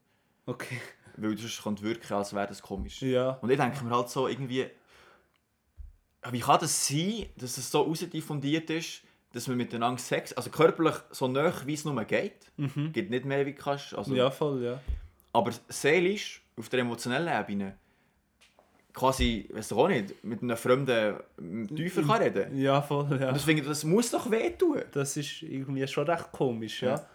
Okay. 0.46 0.80
Weil 1.16 1.38
sonst 1.38 1.62
könnte 1.64 1.84
wirken, 1.84 2.14
als 2.14 2.34
wäre 2.34 2.48
das 2.48 2.62
komisch. 2.62 3.02
Ja. 3.02 3.32
Und 3.42 3.50
ich 3.50 3.58
denke 3.58 3.84
mir 3.84 3.96
halt 3.96 4.10
so 4.10 4.28
irgendwie, 4.28 4.68
wie 6.30 6.40
kann 6.40 6.60
das 6.60 6.88
sein, 6.88 7.28
dass 7.38 7.58
es 7.58 7.72
so 7.72 7.82
rausdiffundiert 7.84 8.70
ist, 8.70 9.04
dass 9.34 9.48
man 9.48 9.58
miteinander 9.58 10.00
Sex, 10.02 10.34
also 10.34 10.50
körperlich 10.50 10.96
so 11.12 11.28
nah 11.28 11.52
wie 11.66 11.74
es 11.74 11.86
nur 11.86 12.04
geht, 12.06 12.34
Mhm. 12.58 12.92
geht 12.92 13.10
nicht 13.10 13.26
mehr 13.26 13.46
wie 13.46 13.54
kannst, 13.54 13.94
also, 13.94 14.14
Ja, 14.14 14.30
voll, 14.30 14.64
ja. 14.64 14.80
aber 15.34 15.52
seelisch, 15.70 16.42
auf 16.58 16.70
der 16.70 16.82
emotionellen 16.82 17.28
Ebene, 17.42 17.76
quasi, 18.94 19.48
weiß 19.54 19.70
doch 19.70 19.78
auch 19.78 19.88
nicht, 19.88 20.22
mit 20.24 20.42
einem 20.44 20.58
Fremden 20.58 21.16
tiefer 21.76 22.02
kann 22.04 22.22
reden. 22.22 22.58
Ja, 22.58 22.82
voll, 22.82 23.08
ja. 23.20 23.30
Und 23.30 23.36
deswegen, 23.36 23.66
das 23.66 23.84
muss 23.84 24.12
doch 24.12 24.30
wehtun. 24.30 24.82
Das 24.92 25.16
ist 25.16 25.42
irgendwie 25.44 25.88
schon 25.88 26.06
recht 26.10 26.32
komisch, 26.32 26.82
ja. 26.84 26.96
Ja. 26.96 27.06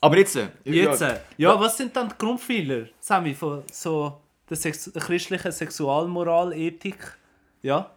Aber 0.00 0.16
jetzt, 0.16 0.36
äh, 0.36 0.46
Jetzt, 0.64 1.00
ja, 1.00 1.08
äh, 1.10 1.20
ja, 1.38 1.58
was 1.60 1.76
sind 1.76 1.94
dann 1.96 2.08
die 2.10 2.14
Grundpfeiler, 2.18 2.86
Sammy, 3.00 3.34
von 3.34 3.64
so 3.72 4.20
der, 4.48 4.56
Sex 4.56 4.84
der 4.92 5.02
christlichen 5.02 5.50
Sexualmoral, 5.50 6.52
Ethik? 6.52 7.18
Ja? 7.62 7.90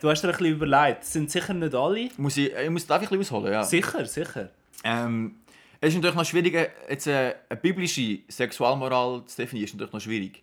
Du 0.00 0.10
hast 0.10 0.22
dir 0.22 0.28
ein 0.28 0.32
bisschen 0.36 0.54
überlegt, 0.54 1.04
sind 1.04 1.30
sicher 1.30 1.54
nicht 1.54 1.74
alle? 1.74 2.08
muss 2.16 2.36
ich, 2.36 2.52
ich 2.52 2.70
muss, 2.70 2.86
darf 2.86 3.02
ich 3.02 3.10
ein 3.10 3.18
bisschen 3.18 3.36
ausholen, 3.36 3.52
ja. 3.52 3.62
Sicher, 3.64 4.04
sicher. 4.06 4.50
Ähm, 4.84 5.36
es 5.80 5.90
ist 5.90 5.94
natürlich 5.96 6.16
noch 6.16 6.24
schwierig, 6.24 6.54
äh, 6.54 6.70
jetzt 6.90 7.06
äh, 7.06 7.34
eine 7.48 7.60
biblische 7.60 8.18
Sexualmoral 8.28 9.24
zu 9.26 9.36
definieren, 9.36 9.66
ist 9.66 9.74
natürlich 9.74 9.92
noch 9.92 10.00
schwierig. 10.00 10.42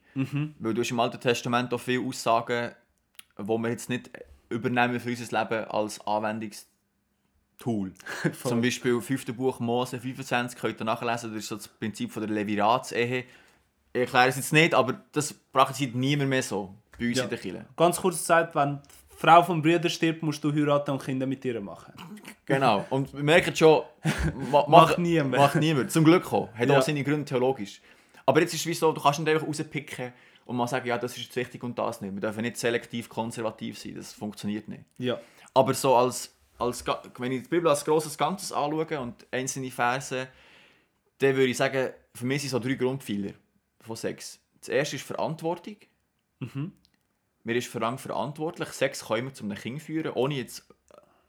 Weil 0.59 0.73
du 0.73 0.81
hast 0.81 0.91
im 0.91 0.99
Alten 1.01 1.19
Testament 1.19 1.73
auch 1.73 1.79
viele 1.79 2.01
Aussagen, 2.07 2.71
die 3.37 3.43
wir 3.47 3.69
jetzt 3.69 3.89
nicht 3.89 4.09
übernehmen 4.47 4.97
für 5.01 5.09
unser 5.09 5.37
Leben 5.43 5.65
als 5.65 5.99
Anwendungstool. 6.07 7.91
Zum 8.43 8.61
Beispiel 8.61 9.01
5. 9.01 9.35
Buch 9.35 9.59
Mose 9.59 9.99
25, 9.99 10.57
könnt 10.57 10.79
ihr 10.79 10.85
nachlesen, 10.85 11.33
das 11.33 11.43
ist 11.43 11.49
so 11.49 11.55
das 11.57 11.67
Prinzip 11.67 12.11
von 12.13 12.25
der 12.25 12.33
Leviratsehe. 12.33 13.25
Ich 13.91 13.99
erkläre 14.01 14.27
es 14.29 14.37
jetzt 14.37 14.53
nicht, 14.53 14.73
aber 14.73 15.01
das 15.11 15.33
praktiziert 15.33 15.95
niemand 15.95 16.29
mehr 16.29 16.43
so 16.43 16.73
bei 16.97 17.07
uns 17.09 17.17
Ja. 17.17 17.23
in 17.25 17.29
der 17.29 17.39
Kirche. 17.39 17.65
Ganz 17.75 17.97
kurz 17.97 18.17
gesagt, 18.19 18.55
wenn 18.55 18.79
Frau 19.17 19.43
vom 19.43 19.61
Bruder 19.61 19.89
stirbt, 19.89 20.21
musst 20.23 20.43
du 20.43 20.53
heiraten 20.53 20.91
und 20.91 21.03
Kinder 21.03 21.25
mit 21.25 21.43
ihr 21.45 21.59
machen. 21.61 21.93
Genau. 22.45 22.85
Und 22.89 23.13
wir 23.13 23.23
merken 23.23 23.55
schon, 23.55 23.83
ma 24.51 24.65
Macht 24.67 24.97
niemand. 24.97 25.37
Macht 25.37 25.55
niemand. 25.55 25.91
Zum 25.91 26.03
Glück 26.03 26.31
auch. 26.33 26.53
Hat 26.53 26.69
Ja. 26.69 26.77
auch 26.77 26.81
seine 26.81 27.03
Gründe 27.03 27.25
theologisch. 27.25 27.81
Aber 28.25 28.41
jetzt 28.41 28.53
ist 28.53 28.61
es 28.61 28.65
wie 28.67 28.73
so, 28.73 28.91
du 28.91 29.01
kannst 29.01 29.19
nicht 29.19 29.29
einfach 29.29 29.47
rauspicken 29.47 30.11
und 30.45 30.55
mal 30.57 30.67
sagen, 30.67 30.87
ja, 30.87 30.97
das 30.97 31.15
ist 31.17 31.23
jetzt 31.25 31.35
wichtig 31.35 31.63
und 31.63 31.77
das 31.79 32.01
nicht. 32.01 32.13
Wir 32.13 32.21
dürfen 32.21 32.41
nicht 32.41 32.57
selektiv 32.57 33.07
konservativ 33.09 33.79
sein. 33.79 33.95
Das 33.95 34.13
funktioniert 34.13 34.67
nicht. 34.67 34.83
Ja. 34.97 35.19
Aber 35.53 35.73
so 35.73 35.95
als, 35.95 36.35
als 36.57 36.83
wenn 37.17 37.31
ich 37.31 37.43
die 37.43 37.49
Bibel 37.49 37.67
als 37.69 37.85
grosses 37.85 38.17
Ganzes 38.17 38.51
anschaue 38.51 38.99
und 38.99 39.25
einzelne 39.31 39.71
Verse, 39.71 40.27
dann 41.19 41.35
würde 41.35 41.47
ich 41.51 41.57
sagen, 41.57 41.89
für 42.13 42.25
mich 42.25 42.41
sind 42.41 42.49
so 42.51 42.59
drei 42.59 42.73
Grundpfeiler 42.73 43.31
von 43.81 43.95
Sex. 43.95 44.39
Das 44.59 44.69
erste 44.69 44.97
ist 44.97 45.05
Verantwortung. 45.05 45.77
Mir 47.45 47.55
ist 47.55 47.67
verlangt 47.67 48.01
verantwortlich. 48.01 48.69
Sex 48.69 49.05
kann 49.05 49.19
immer 49.19 49.33
zu 49.33 49.43
einem 49.43 49.57
Kind 49.57 49.81
führen, 49.81 50.11
ohne 50.13 50.35
jetzt 50.35 50.67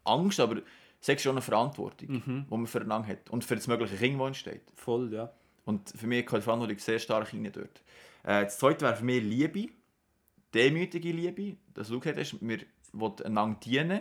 Angst, 0.03 0.41
aber 0.41 0.57
Sex 0.99 1.23
ist 1.23 1.27
auch 1.29 1.33
eine 1.33 1.43
Verantwortung, 1.43 2.23
die 2.27 2.55
man 2.57 2.67
füreinander 2.67 3.07
hat. 3.09 3.31
Und 3.31 3.45
für 3.45 3.55
das 3.55 3.67
mögliche 3.69 3.97
Kind, 3.97 4.19
das 4.19 4.27
entsteht. 4.27 4.63
Voll, 4.75 5.13
ja. 5.13 5.31
Und 5.67 5.91
für 5.91 6.07
mich 6.07 6.25
gehört 6.25 6.43
die 6.43 6.45
Verantwortung 6.45 6.79
sehr 6.79 6.99
stark 6.99 7.33
rein 7.33 7.51
dort. 7.53 7.83
Äh, 8.25 8.45
das 8.45 8.59
zweite 8.59 8.85
wäre 8.85 8.97
für 8.97 9.05
mich 9.05 9.23
Liebe. 9.23 9.69
Demütige 10.55 11.13
Liebe. 11.13 11.59
Das 11.75 11.89
du 11.89 12.01
gesagt 12.01 12.19
hast, 12.19 12.41
wir 12.41 12.61
wollen 12.93 13.21
einander 13.23 13.61
dienen. 13.61 14.01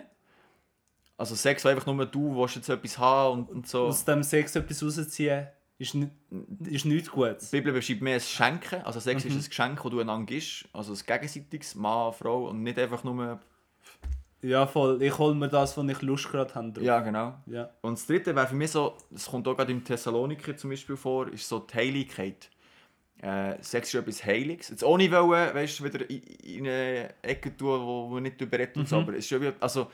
Also 1.17 1.35
Sex, 1.35 1.65
einfach 1.65 1.85
nur 1.85 2.05
du 2.05 2.35
willst 2.35 2.55
jetzt 2.55 2.69
etwas 2.69 2.97
haben 2.97 3.39
und, 3.41 3.49
und 3.49 3.67
so. 3.67 3.87
Aus 3.87 4.05
dem 4.05 4.23
Sex 4.23 4.55
etwas 4.55 4.81
rausziehen, 4.81 5.47
ist, 5.77 5.95
nicht, 5.95 6.11
ist 6.65 6.85
nichts 6.85 7.11
Gutes. 7.11 7.49
Die 7.49 7.57
Bibel 7.57 7.73
beschreibt 7.73 8.01
mehr 8.01 8.15
ein 8.15 8.21
Schenken. 8.21 8.81
Also 8.83 8.99
Sex 8.99 9.25
ist 9.25 9.35
ein 9.35 9.49
Geschenk, 9.49 9.81
das 9.81 9.91
du 9.91 9.99
einander 9.99 10.25
gibst. 10.25 10.65
Also 10.73 10.93
ein 10.93 10.99
gegenseitiges 11.05 11.75
Mann, 11.75 12.13
Frau 12.13 12.49
und 12.49 12.63
nicht 12.63 12.79
einfach 12.79 13.03
nur... 13.03 13.39
Ja, 14.41 14.67
voll. 14.67 15.01
Ich 15.01 15.17
hole 15.17 15.33
mir 15.33 15.49
das, 15.49 15.75
was 15.75 15.87
ich 15.87 16.01
Lust 16.03 16.29
gerade 16.29 16.53
habe. 16.53 16.71
drauf. 16.71 16.83
Ja, 16.83 16.99
genau. 16.99 17.35
ja. 17.47 17.71
Und 17.81 17.97
das 17.97 18.05
dritte 18.05 18.35
wäre 18.35 18.47
für 18.47 18.55
mich 18.55 18.71
so, 18.71 18.95
das 19.09 19.25
kommt 19.25 19.47
auch 19.47 19.55
gerade 19.55 19.71
im 19.71 19.83
Thessaloniker 19.83 20.55
zum 20.55 20.69
Beispiel 20.69 20.95
vor, 20.95 21.27
ist 21.29 21.49
so 21.49 21.59
die 21.59 21.73
Heiligkeit. 21.73 22.49
Äh, 23.21 23.55
Sex 23.61 23.91
ist 23.91 23.95
etwas 23.95 24.23
Heiliges. 24.23 24.69
Jetzt 24.69 24.83
ohne 24.83 25.09
wollen, 25.09 25.55
weißt 25.55 25.79
du, 25.79 25.83
wieder 25.85 26.07
in, 26.09 26.21
in 26.21 26.67
eine 26.67 27.15
Ecke 27.23 27.57
tun, 27.57 27.81
wo 27.81 28.07
man 28.09 28.23
nicht 28.23 28.39
darüber 28.39 28.59
redet 28.59 28.77
und 28.77 28.87
so. 28.87 28.97
Aber 28.97 29.13
es 29.13 29.19
ist 29.19 29.29
schon 29.29 29.53
also, 29.59 29.89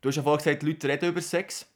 du 0.00 0.08
hast 0.08 0.16
ja 0.16 0.22
vorhin 0.22 0.38
gesagt, 0.38 0.62
die 0.62 0.66
Leute 0.66 0.88
reden 0.88 1.08
über 1.10 1.20
Sex, 1.20 1.69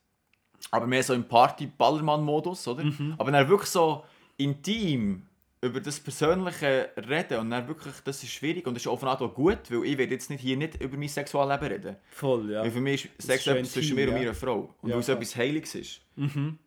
aber 0.71 0.87
mehr 0.87 1.03
so 1.03 1.15
im 1.15 1.25
Party-Ballermann-Modus, 1.29 2.69
oder? 2.69 2.85
Aber 3.19 3.31
dann 3.31 3.49
wirklich 3.49 3.71
so 3.71 4.05
intim 4.37 5.27
über 5.61 5.81
das 5.81 5.99
Persönliche 5.99 6.91
reden 7.09 7.39
und 7.39 7.51
dann 7.51 7.67
wirklich, 7.67 7.95
das 8.05 8.23
ist 8.23 8.33
schwierig 8.33 8.67
und 8.67 8.75
das 8.75 8.83
ist 8.83 8.87
Art 9.09 9.23
auch 9.23 9.33
gut, 9.33 9.59
weil 9.71 9.85
ich 9.87 9.97
will 9.97 10.11
jetzt 10.11 10.29
nicht 10.29 10.43
hier 10.43 10.57
nicht 10.59 10.81
über 10.83 10.97
mein 10.99 11.09
Sexualleben 11.09 11.69
reden. 11.69 11.97
Voll, 12.11 12.51
ja. 12.51 12.63
Weil 12.63 12.71
für 12.71 12.81
mich 12.81 13.07
ist 13.17 13.27
Sex 13.27 13.41
ist 13.41 13.47
etwas 13.47 13.73
zwischen 13.73 13.97
intim, 13.99 14.05
mir 14.05 14.09
und 14.09 14.15
ja. 14.15 14.19
meiner 14.21 14.35
Frau. 14.35 14.75
Und 14.83 14.89
Ja, 14.91 14.95
weil 14.95 15.01
es 15.01 15.07
klar. 15.07 15.17
etwas 15.17 15.37
Heiliges 15.37 15.75
ist. 15.75 16.01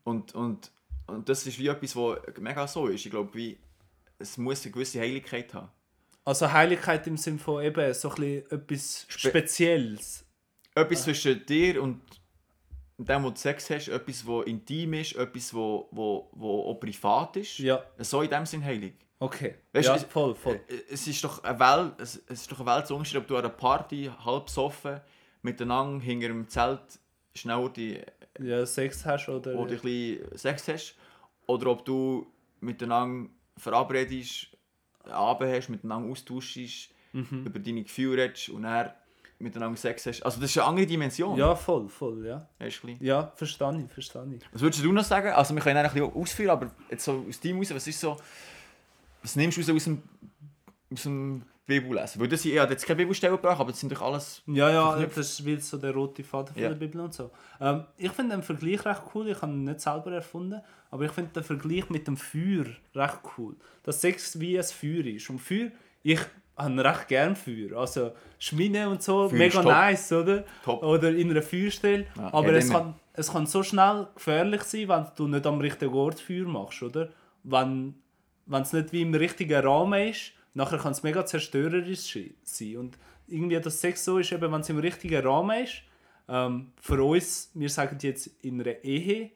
Und, 0.04 0.34
und, 0.34 0.72
und 1.06 1.30
das 1.30 1.46
ist 1.46 1.60
wie 1.60 1.68
etwas, 1.68 1.96
was 1.96 2.18
mega 2.40 2.66
so 2.68 2.88
ist. 2.88 3.06
Ich 3.06 3.12
glaube, 3.12 3.32
wie, 3.36 3.58
es 4.18 4.36
muss 4.38 4.64
eine 4.64 4.72
gewisse 4.72 5.00
Heiligkeit 5.00 5.54
haben. 5.54 5.70
Also 6.26 6.52
Heiligkeit 6.52 7.06
im 7.06 7.18
Sinne 7.18 7.38
von 7.38 7.64
eben 7.64 7.94
so 7.94 8.10
ein 8.10 8.16
bisschen 8.16 8.52
etwas 8.52 9.06
Spe- 9.10 9.30
Spezielles. 9.30 10.26
Etwas 10.74 11.04
zwischen 11.04 11.46
dir 11.46 11.82
und 11.84 12.02
dem, 13.06 13.24
wo 13.24 13.30
du 13.30 13.38
Sex 13.38 13.70
hast, 13.70 13.88
etwas, 13.90 14.26
was 14.28 14.46
intim 14.48 14.94
ist, 14.94 15.16
etwas, 15.16 15.54
wo, 15.54 15.88
wo, 15.92 16.30
wo 16.34 16.64
auch 16.72 16.76
privat 16.80 17.36
ist. 17.38 17.60
Ja, 17.60 17.84
So 18.00 18.22
in 18.22 18.30
dem 18.30 18.46
Sinn 18.46 18.64
heilig. 18.64 18.94
okay. 19.20 19.56
Weißt 19.74 19.88
ja, 19.90 19.96
es- 19.96 20.04
voll, 20.06 20.34
voll. 20.36 20.60
Es 20.90 21.06
ist 21.08 21.24
doch 21.24 21.44
eine 21.44 21.60
Welt, 21.60 21.94
es, 22.00 22.16
es 22.28 22.42
ist 22.42 22.52
doch 22.52 22.60
eine 22.60 22.70
Welt 22.76 22.88
zu 22.88 22.96
Unterschied, 22.96 23.18
ob 23.18 23.28
du 23.28 23.36
an 23.36 23.46
einer 23.46 23.54
Party 23.54 24.10
halb 24.26 24.46
besoffen 24.46 25.00
miteinander 25.44 26.04
hinter 26.04 26.26
einem 26.28 26.48
Zelt 26.48 26.82
schnell 27.36 27.70
die 27.70 28.00
Ja, 28.40 28.66
Sex 28.66 29.06
hast 29.06 29.30
oder... 29.30 29.54
du 29.54 29.62
ein 29.62 29.68
bisschen 29.68 30.38
Sex 30.38 30.68
hast, 30.68 30.96
oder 31.46 31.68
ob 31.68 31.86
du 31.86 32.26
miteinander 32.60 33.30
verabredest, 33.58 34.48
einen 35.04 35.14
Abend 35.14 35.52
hast, 35.52 35.70
miteinander 35.70 36.10
austauschst, 36.12 36.90
Mhm. 37.14 37.46
über 37.46 37.58
deine 37.60 37.84
Gefühle 37.84 38.24
redest 38.24 38.50
und 38.50 38.64
dann 38.64 38.92
miteinander 39.40 39.78
Sex 39.78 40.06
hast. 40.06 40.24
Also 40.24 40.42
das 40.42 40.50
ist 40.50 40.58
eine 40.58 40.68
andere 40.68 40.86
Dimension. 40.86 41.38
Ja, 41.38 41.56
voll, 41.56 41.88
voll, 41.90 42.26
ja. 42.26 42.48
Ja, 43.00 43.32
verstehe 43.36 43.84
ich, 43.86 43.92
verstehe 43.92 44.26
ich. 44.36 44.42
Was 44.52 44.62
würdest 44.62 44.84
du 44.84 44.92
noch 44.92 45.04
sagen? 45.04 45.30
Also 45.30 45.54
wir 45.54 45.62
können 45.62 45.76
dann 45.76 45.86
ein 45.86 45.94
bisschen 45.94 46.12
ausführen, 46.14 46.50
aber 46.52 46.72
jetzt 46.90 47.04
so 47.06 47.24
aus 47.28 47.40
deinem 47.40 47.58
raus, 47.60 47.74
was 47.74 47.88
ist 47.88 48.00
so, 48.00 48.18
was 49.22 49.36
nimmst 49.36 49.58
du 49.58 49.62
raus 49.62 49.70
aus 49.70 49.84
dem, 49.84 50.02
aus 50.92 51.04
dem 51.04 51.44
Bibellesen? 51.68 52.22
Weil 52.22 52.30
das, 52.30 52.46
ich 52.46 52.58
habe 52.58 52.72
jetzt 52.72 52.86
keine 52.86 52.98
Bibelstelle 52.98 53.36
gebracht, 53.36 53.60
aber 53.60 53.72
das 53.72 53.80
sind 53.80 53.92
doch 53.92 54.02
alles... 54.02 54.42
Ja, 54.48 54.70
ja, 54.72 54.90
Verknüpft. 54.92 55.18
das 55.18 55.40
ist 55.40 55.70
so 55.70 55.78
der 55.78 55.92
rote 55.94 56.24
Faden 56.24 56.54
von 56.54 56.64
Ja. 56.64 56.70
der 56.70 56.76
Bibel 56.76 57.02
und 57.02 57.14
so. 57.14 57.30
Ähm, 57.60 57.84
ich 57.98 58.12
finde 58.12 58.36
den 58.38 58.44
Vergleich 58.44 58.86
recht 58.86 59.02
cool, 59.14 59.28
ich 59.28 59.42
habe 59.42 59.52
ihn 59.52 59.66
nicht 59.66 59.82
selber 59.82 60.12
erfunden, 60.14 60.62
aber 60.90 61.06
ich 61.06 61.12
finde 61.12 61.32
den 61.34 61.44
Vergleich 61.44 61.90
mit 61.90 62.08
dem 62.08 62.18
Feuer 62.18 62.66
recht 62.96 63.20
cool. 63.38 63.56
Dass 63.84 64.02
Sex 64.02 64.40
wie 64.40 64.58
ein 64.58 64.64
Feuer 64.64 65.06
ist. 65.06 65.30
Und 65.30 65.40
Feuer, 65.40 65.70
ich 66.04 66.20
habe 66.58 66.84
recht 66.84 67.08
gern 67.08 67.36
Feuer. 67.36 67.78
Also 67.78 68.12
Schmine 68.40 68.90
und 68.90 69.04
so, 69.04 69.30
Feuer 69.30 69.38
mega 69.38 69.62
nice, 69.62 70.12
oder? 70.12 70.44
Top. 70.64 70.84
Oder 70.84 71.10
in 71.12 71.32
einer 71.32 71.42
Feuerstelle. 71.42 72.06
Ja, 72.16 72.34
aber 72.34 72.54
es 72.54 72.70
kann, 72.70 72.96
es 73.14 73.32
kann 73.32 73.46
so 73.46 73.64
schnell 73.64 74.08
gefährlich 74.16 74.64
sein, 74.64 74.90
wenn 74.90 75.06
du 75.16 75.28
nicht 75.28 75.46
am 75.46 75.60
richtigen 75.60 75.94
Ort 75.94 76.20
Feuer 76.20 76.46
machst, 76.46 76.84
oder? 76.84 77.10
Wenn 77.44 77.96
wenn 78.48 78.62
es 78.62 78.74
nicht 78.74 78.94
wie 78.94 79.02
im 79.02 79.14
richtigen 79.14 79.66
Rahmen 79.66 80.10
ist, 80.10 80.32
nachher 80.54 80.80
kann 80.80 80.94
es 80.94 81.04
mega 81.04 81.26
zerstörerisch 81.26 82.18
sein. 82.44 82.78
Und 82.78 82.98
irgendwie 83.28 83.60
das 83.60 83.80
Sex 83.80 84.04
so 84.04 84.18
ist, 84.18 84.32
eben, 84.32 84.52
wenn 84.52 84.62
es 84.62 84.70
im 84.70 84.80
richtigen 84.80 85.26
Rahmen 85.26 85.64
ist, 85.64 85.82
ähm, 86.30 86.72
für 86.82 87.04
uns, 87.04 87.52
wir 87.54 87.70
sagen 87.70 87.98
jetzt 88.02 88.28
in 88.42 88.62
einer 88.62 88.84
Ehe, 88.84 89.32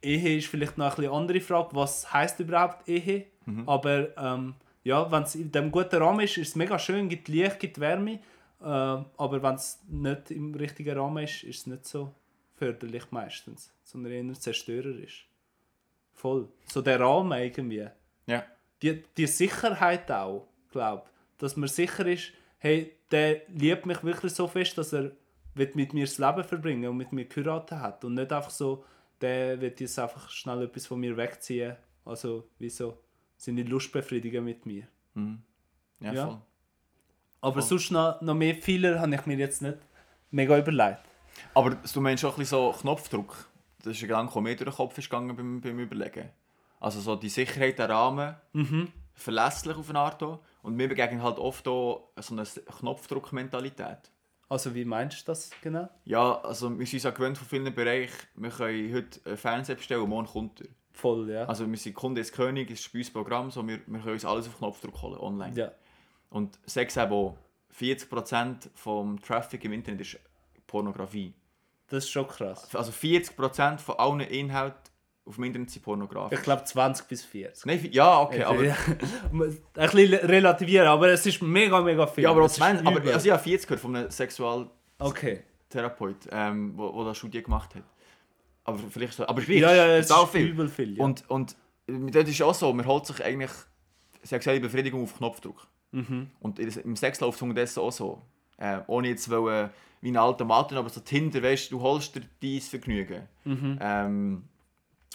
Ehe 0.00 0.38
ist 0.38 0.46
vielleicht 0.46 0.78
noch 0.78 0.86
ein 0.86 0.96
bisschen 0.96 1.12
andere 1.12 1.40
Frage, 1.40 1.74
was 1.74 2.12
heißt 2.12 2.40
überhaupt 2.40 2.88
Ehe? 2.88 3.26
Aber 3.66 4.16
ähm, 4.16 4.54
ja, 4.88 5.12
wenn 5.12 5.22
es 5.22 5.34
in 5.34 5.52
dem 5.52 5.70
guten 5.70 6.02
Rahmen 6.02 6.20
ist, 6.20 6.38
ist 6.38 6.48
es 6.48 6.56
mega 6.56 6.78
schön, 6.78 7.10
gibt 7.10 7.28
Licht, 7.28 7.60
gibt 7.60 7.78
Wärme. 7.78 8.20
Äh, 8.60 8.64
aber 8.64 9.42
wenn 9.42 9.54
es 9.54 9.78
nicht 9.86 10.30
im 10.30 10.54
richtigen 10.54 10.98
Rahmen 10.98 11.24
ist, 11.24 11.44
ist 11.44 11.58
es 11.58 11.66
nicht 11.66 11.86
so 11.86 12.14
förderlich 12.54 13.04
meistens, 13.10 13.70
sondern 13.84 14.12
eher 14.12 14.32
zerstörerisch. 14.32 15.28
Voll. 16.14 16.48
So 16.66 16.80
der 16.80 16.98
Rahmen 17.00 17.38
irgendwie. 17.38 17.86
Ja. 18.26 18.44
Die, 18.80 19.04
die 19.14 19.26
Sicherheit 19.26 20.10
auch, 20.10 20.48
glaube 20.70 21.04
Dass 21.36 21.54
man 21.56 21.68
sicher 21.68 22.06
ist, 22.06 22.32
hey, 22.56 22.96
der 23.10 23.42
liebt 23.48 23.84
mich 23.84 24.02
wirklich 24.02 24.32
so 24.32 24.48
fest, 24.48 24.78
dass 24.78 24.94
er 24.94 25.12
will 25.54 25.70
mit 25.74 25.92
mir 25.92 26.06
das 26.06 26.16
Leben 26.16 26.44
verbringen 26.44 26.88
und 26.88 26.96
mit 26.96 27.12
mir 27.12 27.26
geheiratet 27.26 27.78
hat. 27.78 28.04
Und 28.06 28.14
nicht 28.14 28.32
einfach 28.32 28.50
so, 28.50 28.84
der 29.20 29.60
wird 29.60 29.80
jetzt 29.80 29.98
einfach 29.98 30.30
schnell 30.30 30.62
etwas 30.62 30.86
von 30.86 30.98
mir 30.98 31.14
wegziehen. 31.14 31.76
Also, 32.06 32.48
wieso? 32.58 32.96
Seine 33.38 33.62
Lust 33.62 33.90
befriedigen 33.92 34.44
mit 34.44 34.66
mir. 34.66 34.86
Ja, 36.00 36.12
Ja. 36.12 36.26
voll. 36.26 36.38
Aber 37.40 37.62
sonst 37.62 37.90
noch, 37.92 38.20
noch 38.20 38.34
mehr 38.34 38.54
Fehler 38.56 39.00
habe 39.00 39.14
ich 39.14 39.24
mir 39.24 39.36
jetzt 39.38 39.62
nicht 39.62 39.78
mega 40.30 40.58
überlegt. 40.58 40.98
Aber 41.54 41.70
du 41.76 42.00
meinst 42.00 42.24
auch 42.24 42.32
ein 42.34 42.40
bisschen 42.40 42.58
so 42.58 42.74
Knopfdruck. 42.80 43.48
Das 43.84 43.96
ist 43.96 44.02
ein 44.02 44.08
Gedanke, 44.08 44.32
der 44.34 44.42
mir 44.42 44.56
durch 44.56 44.70
den 44.70 44.76
Kopf 44.76 44.98
ist 44.98 45.08
gegangen 45.08 45.34
beim, 45.36 45.60
beim 45.60 45.78
Überlegen. 45.78 46.28
Also 46.80 47.00
so 47.00 47.14
die 47.16 47.28
Sicherheit, 47.28 47.78
der 47.78 47.88
Rahmen, 47.88 48.34
verlässlich 49.14 49.76
auf 49.76 49.88
eine 49.88 50.00
Art 50.00 50.22
auch. 50.22 50.40
Und 50.62 50.74
mir 50.74 50.88
begegnet 50.88 51.22
halt 51.22 51.38
oft 51.38 51.66
auch 51.68 52.10
so 52.20 52.34
eine 52.34 52.44
Knopfdruckmentalität. 52.44 54.10
Also, 54.50 54.74
wie 54.74 54.84
meinst 54.84 55.20
du 55.22 55.26
das 55.26 55.50
genau? 55.62 55.88
Ja, 56.04 56.40
also 56.40 56.76
wir 56.78 56.86
sind 56.86 57.02
ja 57.02 57.10
gewöhnt 57.10 57.36
von 57.36 57.46
vielen 57.46 57.72
Bereichen, 57.74 58.14
wir 58.34 58.50
können 58.50 58.94
heute 58.94 59.20
einen 59.26 59.36
Fernseher 59.36 59.76
bestellen 59.76 60.02
und 60.02 60.08
morgen 60.08 60.26
kommt 60.26 60.62
er. 60.62 60.68
Voll, 60.98 61.30
ja. 61.30 61.44
Also 61.44 61.68
wir 61.70 61.76
sind 61.78 61.94
Kunde 61.94 62.20
des 62.20 62.32
König, 62.32 62.70
es 62.72 62.80
ist 62.80 62.92
bei 62.92 62.98
uns 62.98 63.10
Programm, 63.10 63.50
so 63.52 63.66
wir, 63.66 63.78
wir 63.86 64.00
können 64.00 64.14
uns 64.14 64.24
alles 64.24 64.48
auf 64.48 64.58
Knopfdruck 64.58 65.00
holen, 65.00 65.18
online. 65.20 65.54
ja. 65.56 65.70
Und 66.30 66.58
sechs 66.66 66.96
eben 66.96 67.12
auch, 67.12 67.36
40% 67.78 68.68
vom 68.74 69.20
Traffic 69.22 69.64
im 69.64 69.72
Internet 69.72 70.00
ist 70.00 70.18
Pornografie. 70.66 71.32
Das 71.88 72.04
ist 72.04 72.10
schon 72.10 72.26
krass. 72.26 72.74
Also 72.74 72.90
40% 72.90 73.78
von 73.78 73.94
allen 73.96 74.20
Inhalten 74.20 74.76
auf 75.24 75.36
dem 75.36 75.44
Internet 75.44 75.70
sind 75.70 75.82
pornografisch. 75.84 76.38
Ich 76.38 76.44
glaube 76.44 76.64
20 76.64 77.06
bis 77.06 77.24
40. 77.24 77.66
Nein, 77.66 77.88
ja, 77.92 78.20
okay, 78.20 78.42
aber, 78.42 78.62
ein 79.32 79.60
bisschen 79.74 80.14
relativieren, 80.14 80.88
aber 80.88 81.08
es 81.10 81.24
ist 81.26 81.40
mega, 81.42 81.80
mega 81.80 82.06
viel. 82.06 82.24
ja, 82.24 82.30
aber 82.30 82.40
auch 82.42 82.46
Es 82.46 82.52
ist 82.52 82.58
20, 82.58 82.86
aber 82.86 83.12
also 83.12 83.26
ich 83.26 83.32
habe 83.32 83.42
40 83.42 83.68
gehört 83.68 83.80
von 83.80 83.94
einem 83.96 84.10
Sexualtherapeut, 84.10 84.72
Okay. 85.00 85.42
ähm, 86.32 86.72
wo, 86.76 86.92
wo 86.94 87.04
das 87.04 87.16
Studie 87.18 87.42
gemacht 87.42 87.74
hat. 87.74 87.82
Aber 88.68 88.78
vielleicht 88.90 89.14
so, 89.14 89.26
aber 89.26 89.40
gleich, 89.40 89.60
Ja, 89.60 89.74
ja, 89.74 89.96
es 89.96 90.10
ist 90.10 90.28
viel. 90.28 90.48
übel 90.48 90.68
viel. 90.68 90.96
Ja. 90.96 91.04
Und, 91.04 91.28
und 91.30 91.56
das 91.86 92.28
ist 92.28 92.42
auch 92.42 92.54
so, 92.54 92.72
man 92.72 92.86
holt 92.86 93.06
sich 93.06 93.24
eigentlich, 93.24 93.50
die 94.30 94.60
Befriedigung 94.60 95.02
auf 95.02 95.16
Knopfdruck. 95.16 95.66
Mhm. 95.92 96.30
Und 96.40 96.58
im 96.58 96.96
Sex 96.96 97.20
läuft 97.20 97.36
es 97.36 97.42
unterdessen 97.42 97.80
auch 97.80 97.92
so. 97.92 98.22
Äh, 98.58 98.80
ohne 98.88 99.08
jetzt 99.08 99.30
wollen, 99.30 99.70
wie 100.02 100.10
ein 100.10 100.16
alter 100.16 100.44
Mann, 100.44 100.66
aber 100.72 100.90
so 100.90 101.00
Tinder, 101.00 101.42
weißt 101.42 101.70
du, 101.72 101.78
du 101.78 101.82
holst 101.82 102.14
dir 102.14 102.22
dein 102.42 102.60
Vergnügen. 102.60 103.22
Mhm. 103.44 103.78
Ähm, 103.80 104.44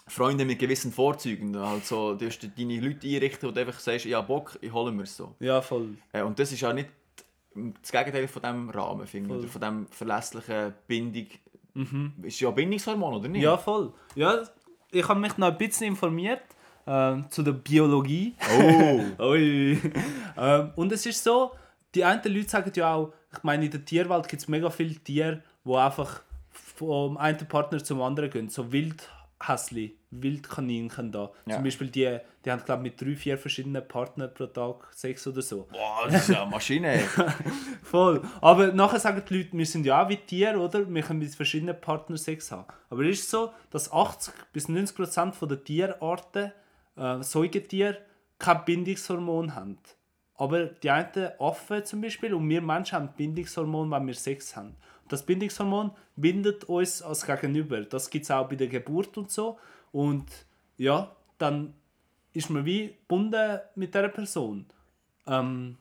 Freunde 0.07 0.45
mit 0.45 0.59
gewissen 0.59 0.91
Vorzügen, 0.91 1.55
also 1.55 2.15
du 2.15 2.25
hast 2.25 2.39
deine 2.57 2.79
Leute 2.81 3.07
einrichten 3.07 3.47
und 3.49 3.57
einfach 3.57 3.79
sagst, 3.79 4.05
ja 4.05 4.19
Bock, 4.21 4.57
ich 4.61 4.73
hole 4.73 4.91
mir 4.91 5.05
so. 5.05 5.35
ja, 5.39 5.61
voll. 5.61 5.89
Äh, 6.11 6.23
und 6.23 6.39
das 6.39 6.51
ist 6.51 6.61
ja 6.61 6.73
nicht 6.73 6.89
das 7.81 7.91
Gegenteil 7.91 8.27
von 8.27 8.41
diesem 8.41 8.69
Rahmen, 8.69 9.05
finde 9.07 9.29
ich, 9.33 9.39
oder 9.39 9.47
von 9.47 9.61
diesem 9.61 9.87
verlässlichen 9.87 10.73
Bindung. 10.87 11.27
Ist 12.21 12.39
ja 12.39 12.51
Bindungshormon, 12.51 13.15
oder 13.15 13.27
nicht? 13.27 13.39
Mhm. 13.39 13.43
Ja, 13.43 13.57
voll. 13.57 13.93
Ja, 14.15 14.43
ich 14.91 15.07
habe 15.07 15.19
mich 15.19 15.37
noch 15.37 15.47
ein 15.47 15.57
bisschen 15.57 15.87
informiert 15.87 16.41
ähm, 16.85 17.25
zu 17.29 17.41
der 17.43 17.53
Biologie. 17.53 18.35
Oh! 18.59 19.01
Ui. 19.31 19.79
ähm, 20.37 20.71
und 20.75 20.91
es 20.91 21.05
ist 21.05 21.23
so, 21.23 21.51
die 21.95 22.03
einen 22.03 22.21
Leute 22.25 22.49
sagen 22.49 22.71
ja 22.75 22.93
auch, 22.93 23.13
ich 23.31 23.43
meine, 23.43 23.65
in 23.65 23.71
der 23.71 23.83
Tierwelt 23.83 24.27
gibt 24.27 24.41
es 24.41 24.47
mega 24.47 24.69
viele 24.69 24.95
Tiere, 24.95 25.41
die 25.65 25.75
einfach 25.75 26.21
vom 26.51 27.17
einen 27.17 27.47
Partner 27.47 27.83
zum 27.83 28.01
anderen 28.01 28.29
gehen. 28.29 28.49
So 28.49 28.71
Wildhäsli, 29.43 29.97
Wildkaninchen 30.11 31.11
da. 31.11 31.31
Ja. 31.45 31.55
Zum 31.55 31.63
Beispiel 31.63 31.87
die, 31.87 32.19
die 32.45 32.51
haben, 32.51 32.63
glaube 32.63 32.83
mit 32.83 32.99
drei, 32.99 33.15
vier 33.15 33.37
verschiedenen 33.37 33.87
Partnern 33.87 34.33
pro 34.33 34.47
Tag 34.47 34.87
Sex 34.93 35.27
oder 35.27 35.41
so. 35.41 35.67
Boah, 35.71 36.05
das 36.05 36.23
ist 36.23 36.29
ja 36.29 36.41
eine 36.43 36.51
Maschine. 36.51 36.99
Voll. 37.83 38.21
Aber 38.41 38.71
nachher 38.71 38.99
sagen 38.99 39.21
die 39.27 39.37
Leute, 39.37 39.57
wir 39.57 39.65
sind 39.65 39.85
ja 39.85 40.03
auch 40.03 40.09
wie 40.09 40.17
Tiere, 40.17 40.57
oder? 40.57 40.89
Wir 40.89 41.01
können 41.01 41.19
mit 41.19 41.33
verschiedenen 41.35 41.79
Partnern 41.79 42.17
Sex 42.17 42.51
haben. 42.51 42.65
Aber 42.89 43.03
es 43.03 43.19
ist 43.19 43.29
so, 43.29 43.51
dass 43.69 43.91
80 43.91 44.33
bis 44.53 44.69
90 44.69 44.95
Prozent 44.95 45.35
der 45.41 45.63
Tierarten, 45.63 46.51
äh, 46.95 47.21
Säugetiere, 47.21 47.97
kein 48.39 48.65
Bindungshormon 48.65 49.55
haben. 49.55 49.77
Aber 50.35 50.65
die 50.65 50.89
einen 50.89 51.31
Affen 51.39 51.85
zum 51.85 52.01
Beispiel 52.01 52.33
und 52.33 52.49
wir 52.49 52.61
Menschen 52.61 52.95
haben 52.95 53.09
Bindungshormon, 53.15 53.91
wenn 53.91 54.07
wir 54.07 54.15
Sex 54.15 54.55
haben. 54.55 54.75
Das 55.13 55.23
Bindungshormon 55.23 55.91
bindet 56.15 56.63
uns 56.63 57.03
als 57.03 57.23
Gegenüber. 57.23 57.81
Das 57.81 58.09
gibt 58.09 58.23
es 58.23 58.31
auch 58.31 58.49
bei 58.49 58.55
der 58.55 58.65
Geburt 58.65 59.15
und 59.15 59.29
so. 59.29 59.59
Und 59.91 60.25
ja, 60.75 61.15
dann 61.37 61.75
ist 62.33 62.49
man 62.49 62.65
wie 62.65 62.87
gebunden 62.87 63.59
mit 63.75 63.93
dieser 63.93 64.09
Person. 64.09 64.65
Ähm, 65.27 65.77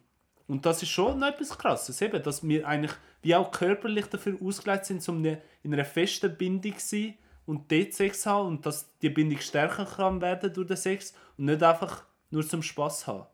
und 0.46 0.66
das 0.66 0.82
ist 0.82 0.90
schon 0.90 1.22
etwas 1.22 1.56
Krasses, 1.56 2.02
eben, 2.02 2.22
dass 2.22 2.46
wir 2.46 2.68
eigentlich 2.68 2.92
wie 3.22 3.34
auch 3.34 3.50
körperlich 3.50 4.04
dafür 4.04 4.36
ausgelegt 4.42 4.84
sind, 4.84 5.08
um 5.08 5.24
in 5.24 5.38
einer 5.64 5.86
festen 5.86 6.36
Bindung 6.36 6.76
zu 6.76 6.88
sein 6.88 7.14
und 7.46 7.72
dort 7.72 7.94
Sex 7.94 8.20
zu 8.20 8.30
haben 8.30 8.48
und 8.48 8.66
dass 8.66 8.94
die 8.98 9.08
Bindung 9.08 9.38
stärker 9.38 9.86
kann 9.86 10.20
werden 10.20 10.52
durch 10.52 10.68
den 10.68 10.76
Sex 10.76 11.14
und 11.38 11.46
nicht 11.46 11.62
einfach 11.62 12.04
nur 12.30 12.46
zum 12.46 12.62
Spaß 12.62 13.06
haben. 13.06 13.24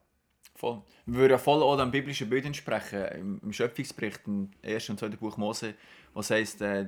Voll. 0.59 0.83
Wir 1.07 1.21
würden 1.21 1.31
ja 1.31 1.39
voll 1.39 1.63
auch 1.63 1.77
dem 1.77 1.93
biblischen 1.93 2.29
Bild 2.29 2.45
entsprechen, 2.45 3.05
im, 3.15 3.41
im 3.45 3.53
Schöpfungsbericht, 3.53 4.23
im 4.27 4.51
ersten 4.61 4.93
und 4.93 4.99
zweiten 4.99 5.17
Buch 5.17 5.37
Mose, 5.37 5.75
was 6.15 6.31
heisst, 6.31 6.61
äh, 6.63 6.87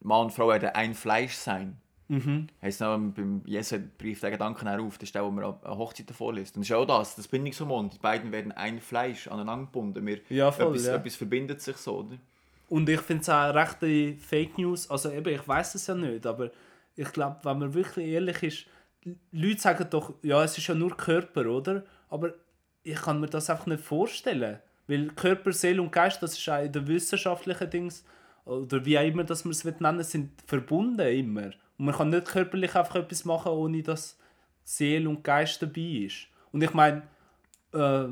Mann 0.00 0.26
und 0.26 0.32
Frau 0.32 0.48
werden 0.48 0.70
ein 0.70 0.94
Fleisch 0.94 1.34
sein. 1.34 1.76
Mhm. 2.08 2.48
Heißt 2.60 2.80
noch 2.80 2.98
beim 2.98 3.42
Jesu-Brief 3.46 4.18
der 4.18 4.32
Gedanken 4.32 4.66
auf, 4.66 4.98
das 4.98 5.04
ist 5.08 5.14
der, 5.14 5.22
den 5.22 5.36
man 5.36 5.44
an 5.44 5.78
Hochzeiten 5.78 6.12
vorliest. 6.12 6.56
Und 6.56 6.62
das 6.62 6.70
ist 6.70 6.76
auch 6.76 6.84
das, 6.84 7.14
das 7.14 7.28
Bindungshormon, 7.28 7.90
die 7.90 7.98
beiden 7.98 8.32
werden 8.32 8.50
ein 8.50 8.80
Fleisch 8.80 9.28
aneinander 9.28 9.66
gebunden. 9.66 10.04
Wir, 10.04 10.18
Ja, 10.28 10.50
voll, 10.50 10.74
etwas, 10.74 10.86
ja. 10.86 10.96
etwas 10.96 11.14
verbindet 11.14 11.62
sich 11.62 11.76
so, 11.76 11.98
oder? 11.98 12.18
Und 12.68 12.88
ich 12.88 13.00
finde 13.00 13.22
es 13.22 13.28
auch 13.28 13.54
rechte 13.54 14.16
Fake 14.16 14.58
News, 14.58 14.90
also 14.90 15.12
eben, 15.12 15.32
ich 15.32 15.46
weiß 15.46 15.76
es 15.76 15.86
ja 15.86 15.94
nicht, 15.94 16.26
aber 16.26 16.50
ich 16.96 17.12
glaube, 17.12 17.38
wenn 17.44 17.60
man 17.60 17.74
wirklich 17.74 18.08
ehrlich 18.08 18.42
ist, 18.42 18.66
Leute 19.30 19.60
sagen 19.60 19.86
doch, 19.88 20.14
ja, 20.22 20.42
es 20.42 20.58
ist 20.58 20.66
ja 20.66 20.74
nur 20.74 20.96
Körper, 20.96 21.46
oder? 21.46 21.84
Aber 22.08 22.34
ich 22.84 22.96
kann 22.96 23.20
mir 23.20 23.26
das 23.26 23.50
einfach 23.50 23.66
nicht 23.66 23.82
vorstellen. 23.82 24.60
Weil 24.86 25.08
Körper, 25.08 25.52
Seele 25.52 25.80
und 25.80 25.90
Geist, 25.90 26.22
das 26.22 26.38
ist 26.38 26.48
auch 26.48 26.62
in 26.62 26.70
den 26.70 26.86
wissenschaftlichen 26.86 27.70
Dings, 27.70 28.04
oder 28.44 28.84
wie 28.84 28.98
auch 28.98 29.06
immer 29.06 29.24
das 29.24 29.44
man 29.44 29.52
es 29.52 29.64
will 29.64 29.74
nennen, 29.80 30.04
sind 30.04 30.30
verbunden 30.46 31.08
immer. 31.08 31.46
Und 31.78 31.86
man 31.86 31.94
kann 31.94 32.10
nicht 32.10 32.26
körperlich 32.26 32.74
einfach 32.74 32.96
etwas 32.96 33.24
machen, 33.24 33.52
ohne 33.52 33.82
dass 33.82 34.18
Seele 34.62 35.08
und 35.08 35.24
Geist 35.24 35.62
dabei 35.62 36.06
ist. 36.06 36.26
Und 36.52 36.62
ich 36.62 36.74
meine, 36.74 37.02
äh, 37.72 38.08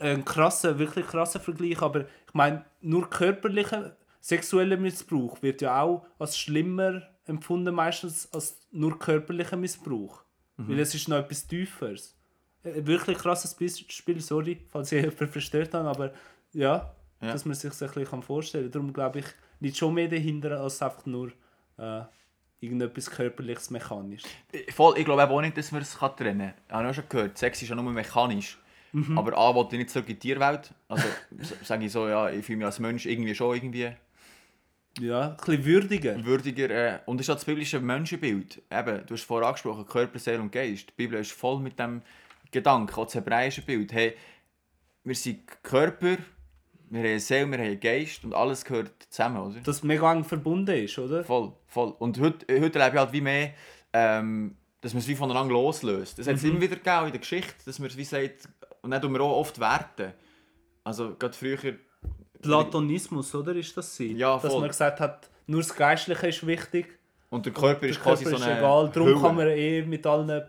ein 0.00 0.24
krasser, 0.24 0.78
wirklich 0.80 1.06
krasser 1.06 1.38
Vergleich, 1.38 1.80
aber 1.80 2.00
ich 2.00 2.34
meine, 2.34 2.64
nur 2.80 3.08
körperlicher 3.08 3.96
sexueller 4.20 4.76
Missbrauch 4.76 5.40
wird 5.42 5.62
ja 5.62 5.80
auch 5.80 6.04
als 6.18 6.36
schlimmer 6.36 7.02
empfunden 7.26 7.74
meistens 7.74 8.32
als 8.32 8.58
nur 8.72 8.98
körperlicher 8.98 9.56
Missbrauch. 9.56 10.24
Weil 10.56 10.80
es 10.80 10.94
ist 10.94 11.08
noch 11.08 11.18
etwas 11.18 11.46
Tieferes. 11.46 12.16
Ein 12.64 12.86
wirklich 12.86 13.18
krasses 13.18 13.54
Beispiel, 13.54 14.20
sorry, 14.20 14.58
falls 14.70 14.92
ich 14.92 15.02
jemanden 15.02 15.28
verstört 15.28 15.74
habe, 15.74 15.88
aber 15.88 16.12
ja, 16.52 16.94
Ja. 17.20 17.32
dass 17.32 17.44
man 17.44 17.54
sich 17.54 17.70
das 17.70 17.82
ein 17.82 17.90
bisschen 17.92 18.22
vorstellen 18.22 18.64
kann. 18.64 18.72
Darum 18.72 18.92
glaube 18.92 19.20
ich, 19.20 19.26
liegt 19.60 19.76
schon 19.76 19.94
mehr 19.94 20.08
dahinter 20.08 20.60
als 20.60 20.80
einfach 20.82 21.06
nur 21.06 21.32
äh, 21.78 22.02
irgendetwas 22.60 23.10
körperliches, 23.10 23.70
mechanisches. 23.70 24.30
Voll, 24.74 24.96
ich 24.98 25.04
glaube 25.04 25.28
auch 25.28 25.40
nicht, 25.40 25.56
dass 25.56 25.72
man 25.72 25.82
es 25.82 25.92
trennen 25.96 26.38
kann. 26.38 26.54
Ich 26.68 26.72
habe 26.74 26.88
auch 26.88 26.94
schon 26.94 27.08
gehört, 27.08 27.38
Sex 27.38 27.62
ist 27.62 27.68
ja 27.68 27.74
nur 27.74 27.84
mechanisch. 27.90 28.58
Mhm. 28.92 29.16
Aber 29.18 29.36
A, 29.38 29.54
wollte 29.54 29.74
ich 29.76 29.80
nicht 29.80 29.90
zurück 29.90 30.08
in 30.08 30.14
die 30.14 30.20
Tierwelt. 30.20 30.72
Also 30.88 31.04
sage 31.64 31.86
ich 31.86 31.92
so, 31.92 32.06
ja, 32.08 32.30
ich 32.30 32.44
fühle 32.44 32.58
mich 32.58 32.66
als 32.66 32.78
Mensch 32.78 33.06
irgendwie 33.06 33.34
schon 33.34 33.56
irgendwie 33.56 33.90
Ja, 35.00 35.30
ein 35.30 35.36
bisschen 35.38 35.64
würdiger. 35.64 36.24
würdiger. 36.24 36.70
Äh, 36.70 36.98
und 37.06 37.18
das 37.18 37.26
ist 37.26 37.30
auch 37.30 37.34
das 37.36 37.44
biblische 37.46 37.80
Menschenbild. 37.80 38.60
Eben, 38.70 39.06
du 39.06 39.14
hast 39.14 39.22
vorher 39.24 39.48
angesprochen, 39.48 39.86
Körper, 39.86 40.18
Seele 40.18 40.40
und 40.42 40.52
Geist. 40.52 40.90
Die 40.90 40.94
Bibel 40.96 41.18
ist 41.18 41.32
voll 41.32 41.58
mit 41.60 41.78
dem 41.78 42.02
Gedanken, 42.52 42.94
auch 42.94 43.04
das 43.06 43.14
hebräische 43.16 43.62
Bild. 43.62 43.92
Hey, 43.92 44.14
wir 45.04 45.14
sind 45.14 45.40
Körper, 45.62 46.16
wir 46.90 47.00
haben 47.02 47.18
Seele, 47.18 47.50
wir 47.50 47.58
haben 47.58 47.80
Geist 47.80 48.22
und 48.24 48.34
alles 48.34 48.64
gehört 48.64 48.92
zusammen, 49.08 49.38
oder? 49.38 49.60
Dass 49.60 49.82
mega 49.82 50.12
eng 50.12 50.22
verbunden 50.24 50.76
ist, 50.84 50.98
oder? 50.98 51.24
Voll, 51.24 51.52
voll. 51.66 51.94
Und 51.98 52.20
heute, 52.20 52.46
heute 52.60 52.78
erlebe 52.78 52.96
ich 52.96 53.00
halt 53.00 53.12
wie 53.12 53.20
mehr, 53.20 53.50
ähm, 53.92 54.56
dass 54.80 54.92
man 54.94 55.00
es 55.00 55.08
wie 55.08 55.14
voneinander 55.16 55.52
loslöst. 55.54 56.18
Das 56.18 56.26
hat 56.26 56.36
es 56.36 56.44
immer 56.44 56.60
wieder 56.60 56.76
gegeben 56.76 57.06
in 57.06 57.12
der 57.12 57.20
Geschichte, 57.20 57.54
dass 57.64 57.78
man 57.78 57.88
es 57.88 57.96
wie 57.96 58.04
sagt, 58.04 58.48
und 58.82 58.90
dann 58.90 59.00
tun 59.00 59.12
wir 59.12 59.20
auch 59.22 59.36
oft 59.38 59.58
werten. 59.58 60.12
Also 60.84 61.14
gerade 61.14 61.34
früher, 61.34 61.74
Platonismus, 62.42 63.34
oder? 63.34 63.54
Ist 63.54 63.76
das 63.76 63.96
sie? 63.96 64.12
Ja, 64.14 64.34
Dass 64.38 64.50
voll. 64.52 64.60
man 64.60 64.68
gesagt 64.68 65.00
hat, 65.00 65.30
nur 65.46 65.60
das 65.60 65.74
Geistliche 65.74 66.26
ist 66.26 66.46
wichtig 66.46 66.98
Und 67.30 67.46
der 67.46 67.52
Körper 67.52 67.80
Der 67.80 67.90
ist 67.90 68.02
quasi 68.02 68.24
Körper 68.24 68.38
so 68.38 68.42
ist 68.44 68.48
eine 68.50 68.58
egal, 68.58 68.90
darum 68.90 69.08
Hülle. 69.08 69.20
kann 69.20 69.36
man 69.36 69.48
eh 69.48 69.82
mit 69.82 70.04
allen 70.06 70.42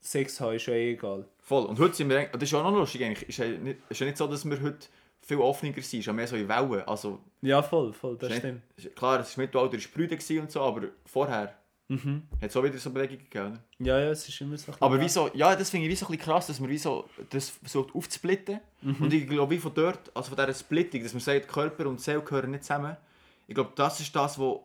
Sex 0.00 0.40
haben, 0.40 0.56
ist 0.56 0.66
ja 0.66 0.74
eh 0.74 0.92
egal. 0.92 1.26
Voll. 1.46 1.64
Und 1.64 1.78
heute 1.78 1.94
sind 1.94 2.08
wir, 2.10 2.26
das 2.26 2.42
ist 2.42 2.50
ja 2.50 2.58
auch 2.58 2.64
noch 2.72 2.78
lustig 2.80 3.04
eigentlich, 3.04 3.28
ist 3.28 3.38
ja 3.38 3.46
nicht, 3.46 3.78
ist 3.88 4.00
ja 4.00 4.06
nicht 4.06 4.18
so, 4.18 4.26
dass 4.26 4.44
wir 4.44 4.60
heute 4.60 4.88
viel 5.20 5.38
offener 5.38 5.72
sind, 5.74 5.78
es 5.84 5.94
ist 5.94 6.06
ja 6.06 6.12
mehr 6.12 6.26
so 6.26 6.34
in 6.34 6.48
Wellen. 6.48 6.82
Also, 6.88 7.20
Ja, 7.40 7.62
voll, 7.62 7.92
voll, 7.92 8.16
das 8.18 8.30
ist 8.32 8.38
stimmt. 8.38 8.62
nicht, 8.76 8.96
klar, 8.96 9.24
Mittelalter 9.36 9.76
war 9.78 9.84
Brüder 9.94 10.16
gewesen 10.16 10.40
und 10.40 10.50
so, 10.50 10.60
aber 10.60 10.88
vorher 11.04 11.54
Mhm. 11.88 12.24
hat 12.42 12.50
es 12.50 12.56
auch 12.56 12.64
wieder 12.64 12.76
so 12.78 12.90
Bewegungen 12.90 13.20
gegeben. 13.30 13.46
oder? 13.52 13.60
Ja, 13.78 14.00
ja, 14.00 14.10
es 14.10 14.28
ist 14.28 14.40
immer 14.40 14.58
so. 14.58 14.72
Aber 14.80 15.00
wieso, 15.00 15.30
ja, 15.34 15.54
das 15.54 15.70
finde 15.70 15.86
ich 15.86 15.92
wie 15.92 15.94
so 15.94 16.06
ein 16.06 16.10
bisschen 16.16 16.24
krass, 16.32 16.48
dass 16.48 16.58
man 16.58 16.68
wie 16.68 16.78
so 16.78 17.08
das 17.30 17.48
versucht 17.50 17.94
aufzusplitten. 17.94 18.58
Mhm. 18.82 18.96
Und 19.02 19.14
ich 19.14 19.28
glaube, 19.28 19.54
wie 19.54 19.58
von 19.60 19.72
dort, 19.72 20.10
also 20.16 20.34
von 20.34 20.36
dieser 20.36 20.52
Splitting, 20.58 21.04
dass 21.04 21.12
man 21.12 21.20
sagt, 21.20 21.46
Körper 21.46 21.86
und 21.86 22.00
Seele 22.00 22.22
gehören 22.22 22.50
nicht 22.50 22.64
zusammen. 22.64 22.96
Ich 23.46 23.54
glaube, 23.54 23.70
das 23.76 24.00
ist 24.00 24.14
das, 24.16 24.36
was 24.36 24.56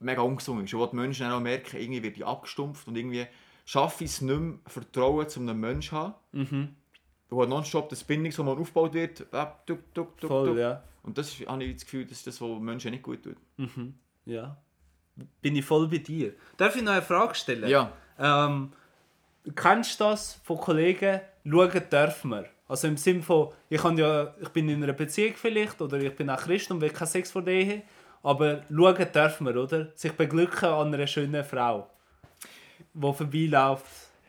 mega 0.00 0.20
ungesund 0.20 0.64
ist. 0.66 0.74
Und 0.74 0.80
wo 0.80 0.86
die 0.86 0.96
Menschen 0.96 1.24
auch 1.30 1.40
merken, 1.40 1.78
irgendwie 1.80 2.02
wird 2.02 2.16
die 2.16 2.24
abgestumpft 2.24 2.86
und 2.88 2.96
irgendwie 2.96 3.26
schaffe 3.64 4.04
ich 4.04 4.10
es 4.10 4.20
nicht 4.20 4.38
mehr, 4.38 4.58
Vertrauen 4.66 5.28
zu 5.28 5.40
einem 5.40 5.58
Menschen 5.58 5.90
zu 5.90 5.96
haben. 5.96 6.14
Mhm. 6.32 6.68
Wo 7.30 7.44
nonstop 7.44 7.88
das 7.88 8.04
Bindung, 8.04 8.30
so 8.32 8.44
man 8.44 8.58
aufgebaut 8.58 8.94
wird, 8.94 9.18
tuk, 9.66 9.94
tuk, 9.94 10.18
tuk, 10.20 10.28
Voll, 10.28 10.58
ja. 10.58 10.82
Und 11.02 11.18
das 11.18 11.28
ist- 11.38 11.46
habe 11.48 11.64
ich 11.64 11.74
das 11.74 11.84
Gefühl, 11.84 12.04
das 12.04 12.18
ist 12.18 12.26
das, 12.26 12.40
was 12.40 12.60
Menschen 12.60 12.90
nicht 12.92 13.02
gut 13.02 13.22
tut. 13.22 13.36
Mhm. 13.56 13.94
Ja. 14.26 14.56
Bin 15.40 15.54
ich 15.56 15.64
voll 15.64 15.86
bei 15.88 15.98
dir. 15.98 16.32
Darf 16.56 16.76
ich 16.76 16.82
noch 16.82 16.92
eine 16.92 17.02
Frage 17.02 17.34
stellen? 17.34 17.68
Ja. 17.68 17.92
Ähm, 18.18 18.72
kennst 19.54 20.00
du 20.00 20.04
das 20.04 20.34
von 20.44 20.56
Kollegen? 20.58 21.20
Schauen 21.48 21.82
dürfen 21.90 22.30
wir. 22.30 22.46
Also 22.66 22.88
im 22.88 22.96
Sinne 22.96 23.22
von, 23.22 23.50
ich, 23.68 23.80
kann 23.80 23.98
ja, 23.98 24.34
ich 24.40 24.48
bin 24.48 24.68
in 24.68 24.82
einer 24.82 24.94
Beziehung 24.94 25.34
vielleicht 25.36 25.80
oder 25.82 25.98
ich 25.98 26.16
bin 26.16 26.30
auch 26.30 26.38
Christ 26.38 26.70
und 26.70 26.80
will 26.80 26.90
keinen 26.90 27.06
Sex 27.08 27.30
vor 27.30 27.46
Ehe. 27.46 27.82
Aber 28.22 28.62
schauen 28.70 29.12
dürfen 29.12 29.46
wir, 29.46 29.56
oder? 29.62 29.88
Sich 29.94 30.12
beglücken 30.12 30.68
an 30.68 30.94
einer 30.94 31.06
schönen 31.06 31.44
Frau, 31.44 31.90
die 32.94 33.12
vorbeiläuft. 33.12 33.84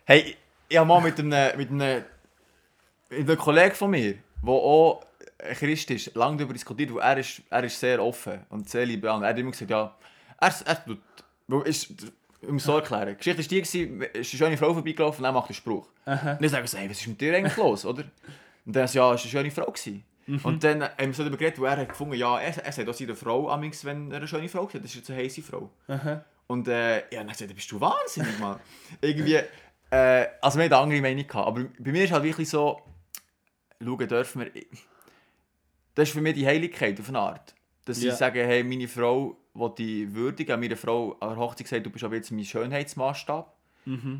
Hey, 0.06 0.36
ich 0.68 0.78
habe 0.78 0.88
mal 0.88 1.02
mit 1.02 1.20
einem, 1.20 1.58
mit 1.58 1.70
einem, 1.70 2.04
mit 3.10 3.30
einem 3.30 3.38
Kollegen 3.38 3.76
von 3.76 3.92
mir, 3.92 4.16
der 4.42 4.54
auch 4.54 5.06
Christ 5.54 5.92
ist, 5.92 6.16
lange 6.16 6.38
darüber 6.38 6.54
diskutiert, 6.54 6.94
weil 6.94 7.02
er 7.02 7.18
ist, 7.18 7.42
er 7.50 7.64
ist 7.64 7.80
sehr 7.80 8.04
offen 8.04 8.46
und 8.50 8.70
sehr 8.70 8.86
liberal. 8.86 9.24
Er 9.24 9.30
hat 9.30 9.38
immer 9.38 9.52
gesagt, 9.52 9.72
ja, 9.72 9.96
er, 10.40 10.54
er 10.66 10.86
tut, 10.86 11.68
ist, 11.68 11.92
ich 12.42 12.50
muss 12.50 12.64
so 12.64 12.76
erklären. 12.78 13.10
Die 13.10 13.34
Geschichte 13.34 13.42
war 13.42 13.48
die, 13.50 14.20
es 14.20 14.34
ist 14.34 14.34
eine 14.42 14.56
schöne 14.56 14.58
Frau 14.58 14.74
vorbeigelaufen 14.74 15.20
und 15.20 15.26
er 15.26 15.32
macht 15.32 15.50
einen 15.50 15.56
Spruch. 15.56 15.88
Und 16.06 16.42
dann 16.42 16.50
sagen 16.50 16.68
so, 16.68 16.78
hey, 16.78 16.90
was 16.90 17.00
ist 17.00 17.08
mit 17.08 17.22
dir 17.22 17.36
eigentlich 17.36 17.58
los, 17.58 17.86
oder? 17.86 18.04
Und 18.66 18.76
dann 18.76 18.88
so, 18.88 19.00
ja, 19.00 19.14
es 19.14 19.22
war 19.22 19.42
eine 19.42 19.50
schöne 19.50 19.52
Frau. 19.52 19.72
Gewesen. 19.72 20.04
Und 20.44 20.64
dann 20.64 20.84
haben 20.84 20.94
wir 20.98 21.14
so 21.14 21.24
darüber 21.24 21.38
geredet, 21.38 21.60
wo 21.60 21.66
er 21.66 21.78
hat 21.78 21.90
gefunden, 21.90 22.16
ja, 22.16 22.40
er, 22.40 22.66
er 22.66 22.72
sagt 22.72 22.90
auch 22.90 22.94
seine 22.94 23.16
Frau, 23.16 23.48
wenn 23.84 24.12
er 24.12 24.18
eine 24.18 24.28
schöne 24.28 24.50
Frau 24.50 24.68
sieht, 24.68 24.84
das 24.84 24.92
ist 24.92 24.98
jetzt 24.98 25.12
eine 25.12 25.20
heiße 25.20 25.44
Frau. 25.44 25.70
Und 26.48 26.68
äh, 26.68 26.98
ja, 27.14 27.24
dann 27.24 27.28
gesagt, 27.28 27.54
bist 27.56 27.72
du 27.72 27.80
wahnsinnig, 27.80 28.38
Mann. 28.40 28.60
Irgendwie, 29.02 29.40
äh, 29.92 30.26
also 30.42 30.58
wir 30.60 30.66
hatten 30.66 30.74
andere 30.76 31.02
Meinung, 31.02 31.26
gehabt, 31.28 31.48
aber 31.48 31.64
bei 31.80 31.92
mir 31.92 32.04
ist 32.04 32.12
halt 32.12 32.24
wirklich 32.24 32.50
so, 32.50 32.80
schauen 33.84 34.08
dürfen 34.08 34.42
wir, 34.42 34.52
das 35.96 36.10
ist 36.10 36.14
für 36.14 36.22
mich 36.22 36.36
die 36.36 36.46
Heiligkeit 36.46 37.00
auf 37.00 37.10
eine 37.10 37.20
Art. 37.20 37.56
Dass 37.86 38.02
Ja. 38.02 38.12
ich 38.12 38.18
sage, 38.18 38.46
hey, 38.46 38.64
meine 38.64 38.88
Frau 38.88 39.38
will 39.54 39.72
die 39.78 40.14
würdigen, 40.14 40.60
meine 40.60 40.76
Frau 40.76 41.14
an 41.20 41.30
der 41.30 41.38
Hochzeit 41.38 41.66
gesagt, 41.66 41.86
du 41.86 41.90
bist 41.90 42.04
aber 42.04 42.16
jetzt 42.16 42.32
mein 42.32 42.44
Schönheitsmaßstab. 42.46 43.54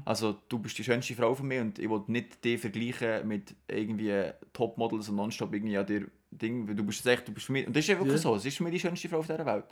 Also 0.06 0.34
du 0.48 0.60
bist 0.60 0.78
die 0.78 0.84
schönste 0.84 1.16
Frau 1.16 1.34
von 1.34 1.48
mir 1.48 1.60
und 1.62 1.80
ich 1.80 1.90
will 1.90 2.04
nicht 2.06 2.46
dich 2.46 2.62
vergleichen 2.62 3.28
mit 3.28 3.56
irgendwie 3.68 4.30
Topmodels 4.54 5.10
und 5.10 5.16
nonstop 5.16 5.52
irgendwie 5.56 5.76
an 5.76 5.88
dir 5.88 6.06
Ding, 6.30 6.68
weil 6.68 6.76
du 6.76 6.84
bist 6.84 7.04
echt, 7.08 7.28
du 7.28 7.32
bist 7.34 7.48
für 7.48 7.52
mich, 7.54 7.66
und 7.66 7.76
das 7.76 7.84
ist 7.84 7.88
ja 7.90 7.96
wirklich 7.98 8.14
Ja. 8.18 8.20
so, 8.22 8.36
es 8.36 8.46
ist 8.46 8.58
für 8.58 8.64
mich 8.64 8.74
die 8.74 8.80
schönste 8.80 9.10
Frau 9.10 9.18
auf 9.20 9.26
dieser 9.26 9.44
Welt. 9.44 9.66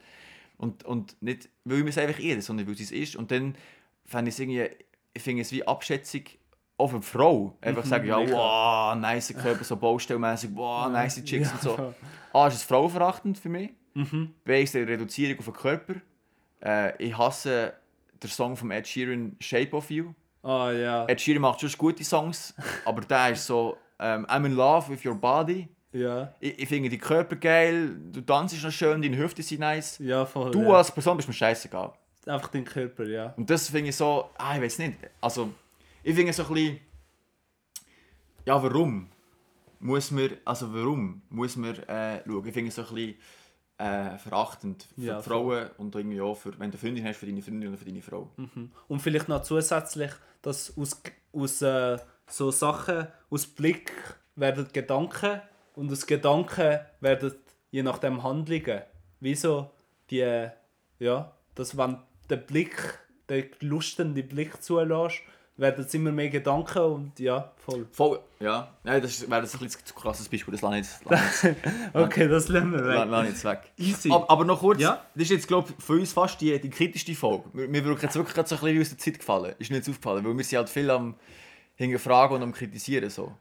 Und, 0.58 0.84
und 0.84 1.22
nicht, 1.22 1.50
weil 1.66 1.80
ich 1.80 1.84
mir 1.84 1.90
es 1.90 1.98
einfach 1.98 2.20
irre, 2.20 2.42
sondern 2.42 2.68
weil 2.68 2.76
sie 2.76 2.84
es 2.84 2.92
ist. 2.92 3.16
Und 3.16 3.32
dann 3.32 3.56
fände 4.06 4.30
ich 4.30 4.36
es 4.36 4.40
irgendwie, 4.40 4.70
ich 5.14 5.22
finde 5.22 5.42
es 5.42 5.52
wie 5.52 5.66
Abschätzung 5.68 6.24
für 6.80 7.00
die 7.00 7.06
Frau. 7.06 7.58
Einfach 7.62 7.84
Mhm, 7.86 7.90
sagen, 7.90 8.08
ja, 8.08 8.18
wow, 8.18 8.96
nice 8.96 9.34
Körper, 9.34 9.64
so 9.64 9.76
baustellmäßig, 9.78 10.50
wow, 10.54 10.90
nice 10.90 11.24
Chicks 11.24 11.52
und 11.52 11.62
so. 11.62 11.94
A, 12.34 12.48
ist 12.48 12.56
es 12.56 12.64
frauenverachtend 12.64 13.38
für 13.38 13.50
mich. 13.50 13.72
Mhm. 13.94 14.34
B, 14.44 14.64
ist 14.64 14.76
eine 14.76 14.88
Reduzierung 14.88 15.40
auf 15.40 15.46
den 15.46 15.54
Körper. 15.54 15.96
Äh, 16.64 17.04
ich 17.04 17.18
hasse 17.18 17.74
den 18.22 18.30
Song 18.30 18.56
von 18.58 18.72
Ed 18.72 18.88
Sheeran, 18.88 19.36
Shape 19.40 19.76
of 19.76 19.90
You. 19.92 20.14
Ah 20.42 20.72
ja. 20.72 21.06
Ed 21.08 21.22
Sheeran 21.22 21.42
macht 21.42 21.62
schon 21.62 21.72
gute 21.78 22.04
Songs, 22.04 22.54
aber 22.86 23.02
der 23.02 23.32
ist 23.32 23.46
so, 23.46 23.78
ähm, 24.00 24.26
I'm 24.26 24.46
in 24.46 24.54
love 24.56 24.90
with 24.92 25.06
your 25.06 25.16
body. 25.16 25.68
Ja. 25.94 26.34
Ich, 26.40 26.60
ich 26.60 26.68
finde 26.68 26.90
die 26.90 26.98
Körper 26.98 27.36
geil, 27.36 27.96
du 28.12 28.22
tanzt 28.22 28.62
noch 28.62 28.72
schön, 28.72 29.02
deine 29.02 29.18
Hüfte 29.18 29.44
sind 29.44 29.60
nice. 29.60 30.00
Ja, 30.00 30.26
voll. 30.26 30.52
Du 30.52 30.64
ja. 30.64 30.78
als 30.78 30.92
Person 30.92 31.16
bist 31.18 31.30
mir 31.30 31.34
scheißegal. 31.34 31.94
Einfach 32.26 32.50
dein 32.50 32.66
Körper, 32.66 33.06
ja. 33.06 33.34
Und 33.38 33.50
das 33.50 33.70
finde 33.70 33.90
ich 33.90 33.96
so, 33.96 34.30
ah, 34.38 34.56
ich 34.56 34.62
weiß 34.62 34.80
nicht. 34.80 34.98
Also, 35.22 35.52
ich 36.02 36.16
finde 36.16 36.34
so 36.34 36.44
ein 36.44 36.54
bisschen, 36.54 36.80
ja, 38.46 38.62
warum 38.62 39.10
muss 39.80 40.12
man, 40.12 40.32
also 40.46 40.74
warum 40.74 41.22
muss 41.30 41.56
man 41.56 41.76
äh, 41.76 42.24
schauen? 42.26 42.48
Ich 42.48 42.54
finde 42.54 42.70
es 42.70 42.76
so 42.76 42.84
ein 42.84 42.96
bisschen 42.96 43.16
äh, 43.78 44.18
verachtend 44.18 44.88
für 44.96 45.02
Ja, 45.02 45.18
die 45.18 45.24
Frauen 45.24 45.70
und 45.78 45.96
irgendwie 45.96 46.22
auch 46.22 46.36
für, 46.36 46.58
wenn 46.60 46.72
du 46.72 46.78
eine 46.78 46.78
Freundin 46.78 47.06
hast, 47.06 47.18
für 47.18 47.26
deine 47.26 47.42
Freundin 47.42 47.70
oder 47.70 47.78
für 47.78 47.86
deine 47.86 48.02
Frau. 48.02 48.32
Mhm. 48.38 48.72
Und 48.88 49.02
vielleicht 49.02 49.28
noch 49.28 49.42
zusätzlich, 49.44 50.12
dass 50.42 50.76
aus, 50.78 51.02
aus 51.34 51.62
äh, 51.62 51.98
so 52.28 52.52
Sachen, 52.52 53.08
aus 53.30 53.46
Blick 53.46 53.92
werden 54.36 54.68
Gedanken 54.72 55.42
und 55.76 55.92
aus 55.92 56.06
Gedanken 56.06 56.80
werden 57.02 57.34
je 57.72 57.84
nachdem 57.84 58.24
Handlungen. 58.24 58.82
Wieso 59.20 59.72
die, 60.10 60.48
ja, 61.00 61.32
dass 61.56 61.78
wenn 61.78 61.98
der 62.30 62.38
Blick, 62.38 63.00
der 63.30 63.46
lustende 63.62 64.24
Blick 64.24 64.62
zulässt, 64.62 65.22
werden 65.56 65.86
es 65.86 65.94
immer 65.94 66.12
mehr 66.12 66.30
Gedanken 66.30 66.80
und 66.82 67.20
ja, 67.20 67.52
voll. 67.58 67.86
Voll, 67.92 68.20
ja. 68.40 68.76
Nein, 68.84 69.02
das 69.04 69.22
wäre 69.30 69.36
ein 69.36 69.42
bisschen 69.44 69.70
zu 69.70 69.94
krasses 69.94 70.28
Beispiel, 70.28 70.52
das 70.52 70.62
lasse 70.62 70.78
ich 70.78 70.82
jetzt, 70.86 71.06
lasse 71.06 71.50
ich 71.52 71.58
Okay, 71.94 72.28
das 72.28 72.48
lassen 72.48 72.72
wir 72.72 72.84
weg. 72.88 73.06
lasse 73.08 73.24
ich 73.28 73.30
jetzt 73.34 73.46
weg. 73.46 73.60
Easy. 73.78 74.12
Aber, 74.12 74.30
aber 74.32 74.46
noch 74.46 74.60
kurz, 74.60 74.82
Ja? 74.82 75.06
das 75.14 75.24
ist 75.24 75.30
jetzt 75.30 75.48
glaube 75.48 75.70
ich 75.78 75.84
für 75.84 75.94
uns 75.94 76.12
fast 76.12 76.42
die, 76.42 76.60
die 76.60 76.70
kritischste 76.72 77.14
Folge. 77.14 77.46
Wir, 77.54 77.72
wir 77.72 77.86
wirken 77.86 78.02
jetzt 78.02 78.16
wirklich 78.16 78.36
so 78.36 78.56
ein 78.56 78.62
bisschen 78.62 78.82
aus 78.82 78.90
der 78.90 78.98
Zeit 78.98 79.20
gefallen. 79.20 79.54
Ist 79.60 79.70
mir 79.70 79.78
jetzt 79.78 79.90
aufgefallen, 79.90 80.26
weil 80.26 80.36
wir 80.36 80.44
sind 80.44 80.58
halt 80.58 80.70
viel 80.70 80.90
am 80.90 81.16
hinterfragen 81.76 82.38
und 82.38 82.44
am 82.44 82.52
kritisieren 82.52 83.10
so. 83.12 83.32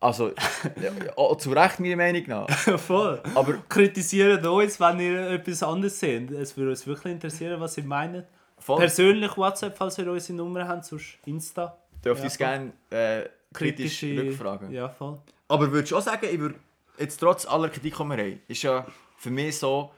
Also, 0.00 0.28
ja, 0.28 0.92
auch 1.16 1.36
zu 1.36 1.50
Recht 1.50 1.80
meiner 1.80 1.96
Meinung 1.96 2.22
nach. 2.28 2.48
voll. 2.78 3.20
Aber 3.34 3.54
Kritisiert 3.68 4.46
uns, 4.46 4.78
wenn 4.78 5.00
ihr 5.00 5.30
etwas 5.30 5.62
anderes 5.62 5.98
seht. 5.98 6.30
Es 6.30 6.56
würde 6.56 6.70
uns 6.70 6.86
wirklich 6.86 7.12
interessieren, 7.14 7.60
was 7.60 7.76
ihr 7.78 7.84
meint. 7.84 8.24
voll, 8.58 8.78
Persönlich 8.78 9.36
WhatsApp, 9.36 9.76
falls 9.76 9.98
ihr 9.98 10.10
unsere 10.10 10.36
Nummer 10.36 10.68
habt, 10.68 10.84
sonst 10.84 11.18
Insta. 11.26 11.76
dürft 12.04 12.20
ihr 12.20 12.24
Ja, 12.24 12.24
uns 12.26 12.38
gerne 12.38 12.72
äh, 12.90 13.28
kritisch 13.52 13.98
Kritische 14.00 14.22
rückfragen. 14.22 14.70
Ja, 14.70 14.88
voll. 14.88 15.18
Aber 15.48 15.72
würdest 15.72 15.90
du 15.92 15.96
auch 15.96 16.02
sagen, 16.02 16.26
ich 16.30 16.38
würde, 16.38 16.54
jetzt 16.98 17.18
trotz 17.18 17.44
aller 17.46 17.68
Kritik, 17.68 17.96
die 17.96 18.04
wir 18.04 18.16
haben, 18.16 18.40
ist 18.46 18.62
ja 18.62 18.86
für 19.16 19.30
mich 19.30 19.58
so, 19.58 19.90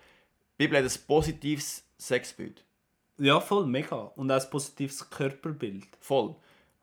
die 0.59 0.67
Bibel 0.67 0.83
hat 0.83 0.91
ein 0.91 0.99
positives 1.07 1.85
Sexbild. 1.99 2.65
Ja, 3.19 3.39
voll, 3.41 3.67
mega. 3.67 3.97
Und 4.17 4.31
auch 4.33 4.41
ein 4.43 4.51
positives 4.51 5.11
Körperbild. 5.11 5.85
Voll. 6.01 6.35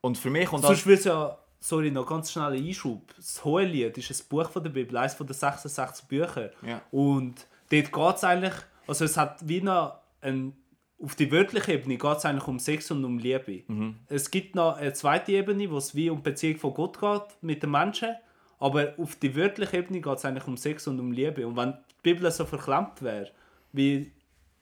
Und 0.01 0.19
für 0.19 0.29
mich 0.29 0.45
kommt 0.47 0.63
Sonst 0.63 0.81
das... 0.81 0.85
würde 0.85 0.99
es 0.99 1.05
ja, 1.05 1.37
sorry, 1.59 1.91
noch 1.91 2.05
ganz 2.05 2.31
schnell 2.31 2.53
ein 2.53 2.65
Einschub. 2.65 3.13
Das 3.15 3.43
Hohelied 3.43 3.97
ist 3.97 4.11
ein 4.11 4.27
Buch 4.29 4.49
von 4.49 4.63
der 4.63 4.69
Bibel, 4.69 4.97
eines 4.97 5.15
von 5.15 5.27
den 5.27 5.33
66 5.33 6.05
Büchern. 6.05 6.49
Ja. 6.65 6.81
Und 6.91 7.47
dort 7.69 7.91
geht 7.91 8.15
es 8.15 8.23
eigentlich, 8.23 8.53
also 8.87 9.05
es 9.05 9.17
hat 9.17 9.47
wie 9.47 9.61
noch 9.61 9.99
ein, 10.21 10.55
auf 11.01 11.15
die 11.15 11.31
wörtliche 11.31 11.73
Ebene 11.73 11.97
geht 11.97 12.17
es 12.17 12.25
eigentlich 12.25 12.47
um 12.47 12.59
Sex 12.59 12.89
und 12.89 13.05
um 13.05 13.19
Liebe. 13.19 13.63
Es 14.07 14.31
gibt 14.31 14.55
noch 14.55 14.77
eine 14.77 14.93
zweite 14.93 15.31
Ebene, 15.31 15.69
wo 15.69 15.77
es 15.77 15.93
wie 15.93 16.09
um 16.09 16.17
die 16.17 16.23
Beziehung 16.23 16.57
von 16.57 16.73
Gott 16.73 16.99
geht 16.99 17.43
mit 17.43 17.61
den 17.61 17.71
Menschen. 17.71 18.15
Aber 18.59 18.93
auf 18.97 19.15
die 19.15 19.35
wörtliche 19.35 19.77
Ebene 19.77 20.01
geht 20.01 20.17
es 20.17 20.25
eigentlich 20.25 20.47
um 20.47 20.57
Sex 20.57 20.87
und 20.87 20.99
um 20.99 21.11
Liebe. 21.11 21.45
Und 21.45 21.55
wenn 21.55 21.73
die 21.73 22.13
Bibel 22.13 22.29
so 22.31 22.45
verklemmt 22.45 23.01
wäre, 23.03 23.29
wie 23.73 24.11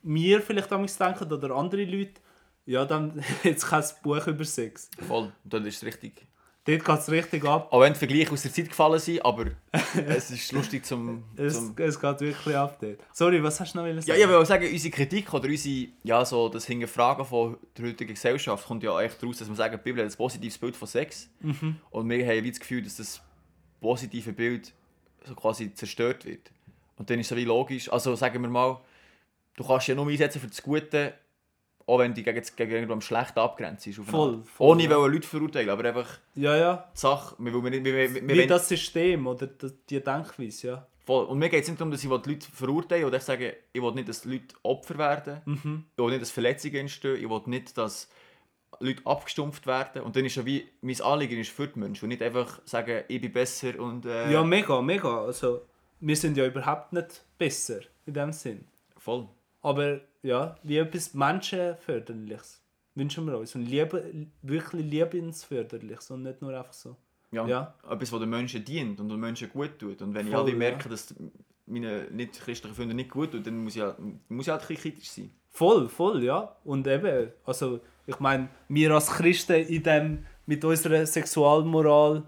wir 0.04 0.42
vielleicht 0.42 0.72
damals 0.72 0.98
denken 0.98 1.32
oder 1.32 1.56
andere 1.56 1.86
Leute, 1.86 2.22
ja, 2.66 2.84
dann 2.84 3.24
es 3.44 3.66
kein 3.66 3.84
Buch 4.04 4.28
über 4.28 4.44
Sex. 4.44 4.90
Voll. 5.08 5.32
Dann 5.44 5.66
ist 5.66 5.78
es 5.78 5.84
richtig. 5.86 6.28
Dort 6.68 6.84
geht 6.84 7.00
es 7.00 7.12
richtig 7.12 7.46
ab. 7.46 7.68
Auch 7.72 7.82
wenn 7.82 7.94
die 7.94 8.00
Vergleiche 8.00 8.32
aus 8.32 8.42
der 8.42 8.52
Zeit 8.52 8.70
gefallen 8.70 9.00
sind, 9.00 9.24
aber 9.24 9.46
es 10.08 10.32
ist 10.32 10.52
lustig 10.52 10.84
zum... 10.84 11.24
Es, 11.36 11.54
zum 11.54 11.76
es 11.78 12.00
geht 12.00 12.22
wirklich 12.22 12.56
ab 12.56 12.78
dort. 12.82 12.98
Sorry, 13.14 13.44
was 13.44 13.60
hast 13.60 13.74
du 13.74 13.78
noch 13.78 13.86
wollen 13.86 13.98
ja, 13.98 14.02
sagen? 14.02 14.22
ich 14.22 14.28
will 14.28 14.46
sagen, 14.46 14.68
unsere 14.72 14.92
Kritik 14.92 15.32
oder 15.32 15.48
unsere, 15.48 15.90
ja, 16.04 16.26
so 16.26 16.50
das 16.50 16.66
Hinterfragen 16.66 17.24
von 17.24 17.58
der 17.78 17.86
heutigen 17.86 18.16
Gesellschaft 18.16 18.66
kommt 18.66 18.82
ja 18.82 19.00
echt 19.00 19.22
daraus, 19.22 19.38
dass 19.38 19.48
wir 19.48 19.56
sagen, 19.56 19.78
die 19.78 19.84
Bibel 19.84 20.04
hat 20.04 20.12
ein 20.12 20.18
positives 20.18 20.58
Bild 20.58 20.76
von 20.76 20.88
Sex. 20.88 21.30
Und 21.92 22.10
wir 22.10 22.26
haben 22.26 22.44
wie 22.44 22.50
das 22.50 22.60
Gefühl, 22.60 22.82
dass 22.82 22.98
das 22.98 23.22
positive 23.80 24.34
Bild 24.34 24.74
so 25.24 25.36
quasi 25.36 25.72
zerstört 25.72 26.26
wird. 26.26 26.52
Und 26.98 27.10
dann 27.12 27.20
ist 27.20 27.32
es 27.32 27.38
wie 27.38 27.46
logisch, 27.46 27.92
also 27.92 28.16
sagen 28.16 28.42
wir 28.42 28.50
mal, 28.50 28.80
du 29.56 29.64
kannst 29.64 29.88
ja 29.88 29.94
nur 29.94 30.08
einsetzen 30.08 30.42
für 30.42 30.48
das 30.48 30.64
Gute, 30.64 31.14
auch 31.88 32.00
wenn 32.00 32.14
du 32.14 32.24
gegen, 32.24 32.44
gegenüber 32.56 32.96
dem 32.96 33.02
Schlechten 33.02 33.40
abgrenzt 33.40 33.86
ist. 33.88 34.00
Voll, 34.00 34.44
voll, 34.44 34.72
Ohne 34.72 34.84
ja. 34.84 34.96
Leute 34.96 35.28
verurteilen, 35.28 35.70
aber 35.70 35.86
einfach 35.86 36.20
Ja, 36.34 36.56
ja. 36.56 36.90
die 36.96 37.00
Sache, 37.00 37.36
wir, 37.38 37.54
wir, 37.54 37.72
wir, 37.72 37.84
wir, 37.84 38.14
Wie 38.16 38.28
wir 38.28 38.48
das 38.48 38.68
System 38.68 39.28
oder 39.28 39.48
die 39.48 40.04
Denkweise, 40.04 40.68
ja. 40.68 40.88
Voll. 41.06 41.26
Und 41.26 41.38
mir 41.38 41.50
geht 41.50 41.62
es 41.62 41.70
nicht 41.70 41.80
darum, 41.80 41.92
dass 41.92 42.04
ich 42.04 42.10
die 42.10 42.30
Leute 42.30 42.48
verurteilen 42.52 43.06
oder 43.06 43.18
ich 43.18 43.24
sage, 43.24 43.58
ich 43.72 43.82
will 43.82 43.92
nicht, 43.94 44.10
dass 44.10 44.26
Leute 44.26 44.56
Opfer 44.64 44.98
werden. 44.98 45.42
Mhm. 45.46 45.86
Ich 45.96 46.04
will 46.04 46.10
nicht, 46.10 46.22
dass 46.24 46.32
Verletzungen 46.32 46.76
entstehen. 46.76 47.18
Ich 47.18 47.30
will 47.30 47.42
nicht, 47.46 47.78
dass 47.78 48.10
Leute 48.80 49.06
abgestumpft 49.06 49.68
werden. 49.68 50.02
Und 50.02 50.16
dann 50.16 50.26
ist 50.26 50.36
ja 50.36 50.46
wie, 50.48 50.68
mein 50.82 51.00
Anliegen 51.02 51.40
ist 51.40 51.52
für 51.52 51.68
die 51.68 51.78
Menschen. 51.78 52.06
Und 52.06 52.10
nicht 52.10 52.24
einfach 52.24 52.60
sagen, 52.66 53.04
ich 53.08 53.22
bin 53.22 53.32
besser 53.32 53.80
und... 53.80 54.06
Äh, 54.06 54.32
Ja, 54.32 54.44
mega, 54.44 54.82
mega. 54.82 55.26
Also, 55.26 55.62
wir 56.00 56.16
sind 56.16 56.38
ja 56.38 56.48
überhaupt 56.48 56.92
nicht 56.92 57.24
besser 57.38 57.82
in 58.08 58.14
dem 58.16 58.34
Sinn. 58.34 58.66
Voll. 58.98 59.28
Aber 59.66 60.00
ja, 60.22 60.56
wie 60.62 60.78
etwas 60.78 61.16
Menschenförderliches 61.16 62.62
wünschen 62.94 63.26
wir 63.26 63.40
uns. 63.40 63.56
Und 63.56 63.64
Liebe, 63.66 64.28
wirklich 64.44 64.86
Liebensförderliches 64.86 66.12
und 66.12 66.22
nicht 66.22 66.40
nur 66.42 66.56
einfach 66.56 66.74
so. 66.74 66.96
Ja. 67.32 67.48
Ja. 67.48 67.74
Etwas, 67.90 68.12
das 68.12 68.20
den 68.20 68.30
Menschen 68.30 68.64
dient 68.64 69.00
und 69.00 69.10
den 69.10 69.20
Menschen 69.20 69.50
gut 69.50 69.80
tut. 69.80 70.02
Und 70.04 70.14
wenn 70.14 70.28
ich 70.28 70.34
Voll, 70.34 70.44
halt 70.44 70.54
ja. 70.54 70.58
merke, 70.60 70.88
dass 70.88 71.16
meine 71.66 72.04
nicht 72.12 72.40
christlichen 72.40 72.76
Freunde 72.76 72.94
nicht 72.94 73.10
gut 73.10 73.32
tut, 73.32 73.46
dann 73.48 73.58
muss 73.64 73.76
ich, 73.76 73.82
halt- 73.82 73.98
muss 74.30 74.46
ich 74.46 74.52
halt 74.52 74.70
ein 74.70 74.78
kritisch 74.78 75.10
sein. 75.10 75.32
Voll, 75.50 75.90
voll, 75.90 76.24
ja. 76.24 76.56
Und 76.64 76.86
eben, 76.86 77.32
also 77.44 77.80
ich 78.06 78.20
meine, 78.20 78.50
wir 78.70 78.92
als 78.92 79.08
Christen 79.08 79.54
in 79.54 79.82
dem, 79.82 80.26
mit 80.46 80.64
unserer 80.64 81.08
Sexualmoral 81.08 82.22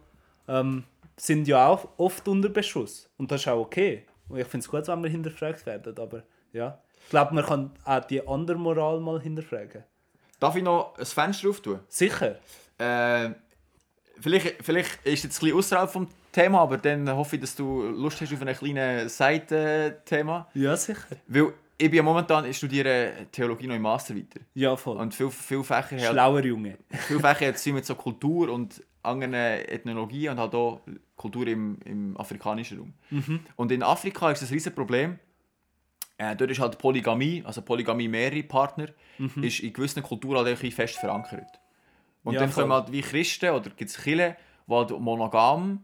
ähm, 0.48 0.86
sind 1.16 1.48
ja 1.48 1.68
auch 1.68 1.88
oft 1.98 2.28
unter 2.28 2.50
Beschuss. 2.50 3.10
Und 3.18 3.32
das 3.32 3.42
ist 3.42 3.48
auch 3.48 3.60
okay. 3.62 4.06
Und 4.28 4.40
ich 4.40 4.48
finde 4.48 4.64
es 4.66 4.70
gut, 4.72 4.88
wenn 4.88 5.04
wir 5.04 5.10
hinterfragt 5.12 5.66
werden, 5.68 5.96
aber 6.00 6.24
ja. 6.52 6.82
Ich 7.08 7.12
glaube, 7.12 7.34
man 7.34 7.46
kann 7.46 7.72
auch 7.86 8.04
die 8.04 8.28
andere 8.28 8.58
Moral 8.58 9.00
mal 9.00 9.22
hinterfragen. 9.22 9.82
Darf 10.42 10.58
ich 10.58 10.62
noch 10.62 10.98
ein 10.98 11.06
Fenster 11.06 11.48
auftun? 11.48 11.80
Sicher. 11.88 12.36
Äh, 12.78 13.30
vielleicht, 14.20 14.62
vielleicht 14.62 15.06
ist 15.06 15.14
es 15.20 15.24
jetzt 15.24 15.38
ein 15.38 15.46
bisschen 15.46 15.58
außerhalb 15.58 15.90
vom 15.90 16.10
Thema, 16.34 16.60
aber 16.60 16.78
dann 16.78 17.10
hoffe 17.10 17.38
ich, 17.38 17.42
dass 17.42 17.56
du 17.56 17.84
Lust 17.84 18.20
hast 18.20 18.34
auf 18.34 18.42
ein 18.42 18.54
kleines 18.54 19.16
Seitenthema. 19.16 20.50
Ja, 20.54 20.76
sicher. 20.76 21.16
Weil 21.28 21.54
ich 21.78 21.90
bin 21.90 21.96
ja 21.96 22.04
momentan, 22.04 22.44
ich 22.44 22.58
studiere 22.58 23.14
Theologie 23.32 23.68
noch 23.68 23.76
im 23.76 23.84
Master 23.84 24.14
weiter. 24.14 24.42
Ja, 24.54 24.76
voll. 24.76 24.98
Und 24.98 25.16
viele, 25.16 25.32
viele 25.32 25.64
Fächer 25.64 26.00
Schlauer 26.00 26.44
Junge. 26.44 26.78
viele 27.08 27.22
Fächer 27.22 27.56
tun 27.56 27.76
mit 27.76 27.86
so 27.86 27.96
Kultur 27.96 28.50
und 28.50 28.84
anderen 29.02 29.34
Ethnologie 29.34 30.28
und 30.28 30.40
halt 30.40 30.54
auch 30.54 30.82
Kultur 31.16 31.48
im, 31.48 31.80
im 31.86 32.18
afrikanischen 32.18 32.80
Raum. 32.80 32.94
Und 33.56 33.72
in 33.72 33.82
Afrika 33.82 34.30
ist 34.30 34.42
das 34.42 34.50
ein 34.50 34.56
riesen 34.56 34.76
Problem. 34.76 35.20
Äh, 36.18 36.36
dort 36.36 36.50
ist 36.52 36.60
halt 36.60 36.78
Polygamie, 36.78 37.44
also 37.46 37.62
Polygamie 37.62 38.08
mehrere 38.08 38.44
Partner, 38.44 38.88
ist 39.42 39.60
in 39.60 39.72
gewissen 39.74 40.02
Kulturen 40.04 40.38
halt 40.38 40.48
einfach 40.48 40.72
fest 40.72 40.96
verankert. 40.96 41.60
Und 42.24 42.34
Ja, 42.34 42.42
dann 42.42 42.50
voll. 42.50 42.64
kommen 42.64 42.74
halt 42.74 42.92
wie 42.92 43.02
Christen 43.02 43.52
oder 43.52 43.70
gibt 43.70 43.90
es 43.92 43.98
Kirchen, 44.02 44.36
die 44.68 44.74
halt 44.74 44.92
monogam 45.00 45.84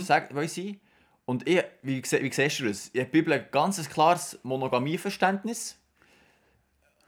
sagen, 0.00 0.34
wollen 0.34 0.48
sein. 0.48 0.78
Und 1.24 1.48
ich, 1.48 1.62
wie, 1.82 2.02
se- 2.04 2.22
wie 2.22 2.30
siehst 2.32 2.60
du 2.60 2.64
das? 2.66 2.88
In 2.88 3.00
der 3.00 3.04
Bibel 3.06 3.32
ein 3.32 3.46
ganz 3.50 3.88
klares 3.88 4.38
Monogamieverständnis. 4.42 5.78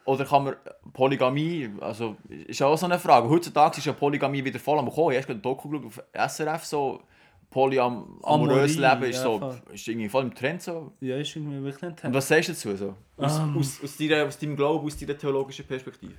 Oder 0.07 0.25
kann 0.27 0.45
man 0.45 0.57
Polygamie, 0.93 1.71
also 1.81 2.17
ist 2.29 2.61
auch 2.63 2.77
so 2.77 2.85
eine 2.87 2.99
Frage. 2.99 3.29
Heutzutage 3.29 3.79
ist 3.79 3.87
ja 3.87 3.93
Polygamie 3.95 4.45
wieder 4.45 4.59
voll 4.61 4.79
am 4.79 4.91
Kommen. 4.91 5.13
Ich 5.13 5.17
habe 5.19 5.27
gerade 5.29 5.39
ein 5.39 5.43
Doku 5.43 5.77
auf 5.87 6.03
SRF, 6.13 6.65
so 6.65 7.03
polyamorös 7.55 8.19
Amorie, 8.25 8.67
Leben 8.73 9.03
ist, 9.11 9.17
ja, 9.19 9.23
so, 9.23 9.39
voll. 9.39 9.63
ist 9.73 9.87
irgendwie 9.89 10.09
voll 10.09 10.23
im 10.25 10.35
Trend. 10.35 10.61
So. 10.61 10.93
Ja, 11.01 11.17
ist 11.17 11.37
irgendwie 11.37 11.63
wirklich 11.63 11.83
ein 11.85 11.91
Und 11.91 11.97
Thema. 12.01 12.15
was 12.15 12.27
sagst 12.29 12.49
du 12.49 12.53
dazu? 12.53 12.77
So? 12.77 12.97
Aus, 13.17 13.39
Ähm. 13.39 13.57
aus, 13.57 13.81
aus, 13.85 13.97
deiner, 13.97 14.27
aus 14.27 14.39
deinem 14.39 14.57
Glauben, 14.57 14.85
aus 14.85 14.97
deiner 14.99 15.17
theologischen 15.17 15.65
Perspektive? 15.67 16.15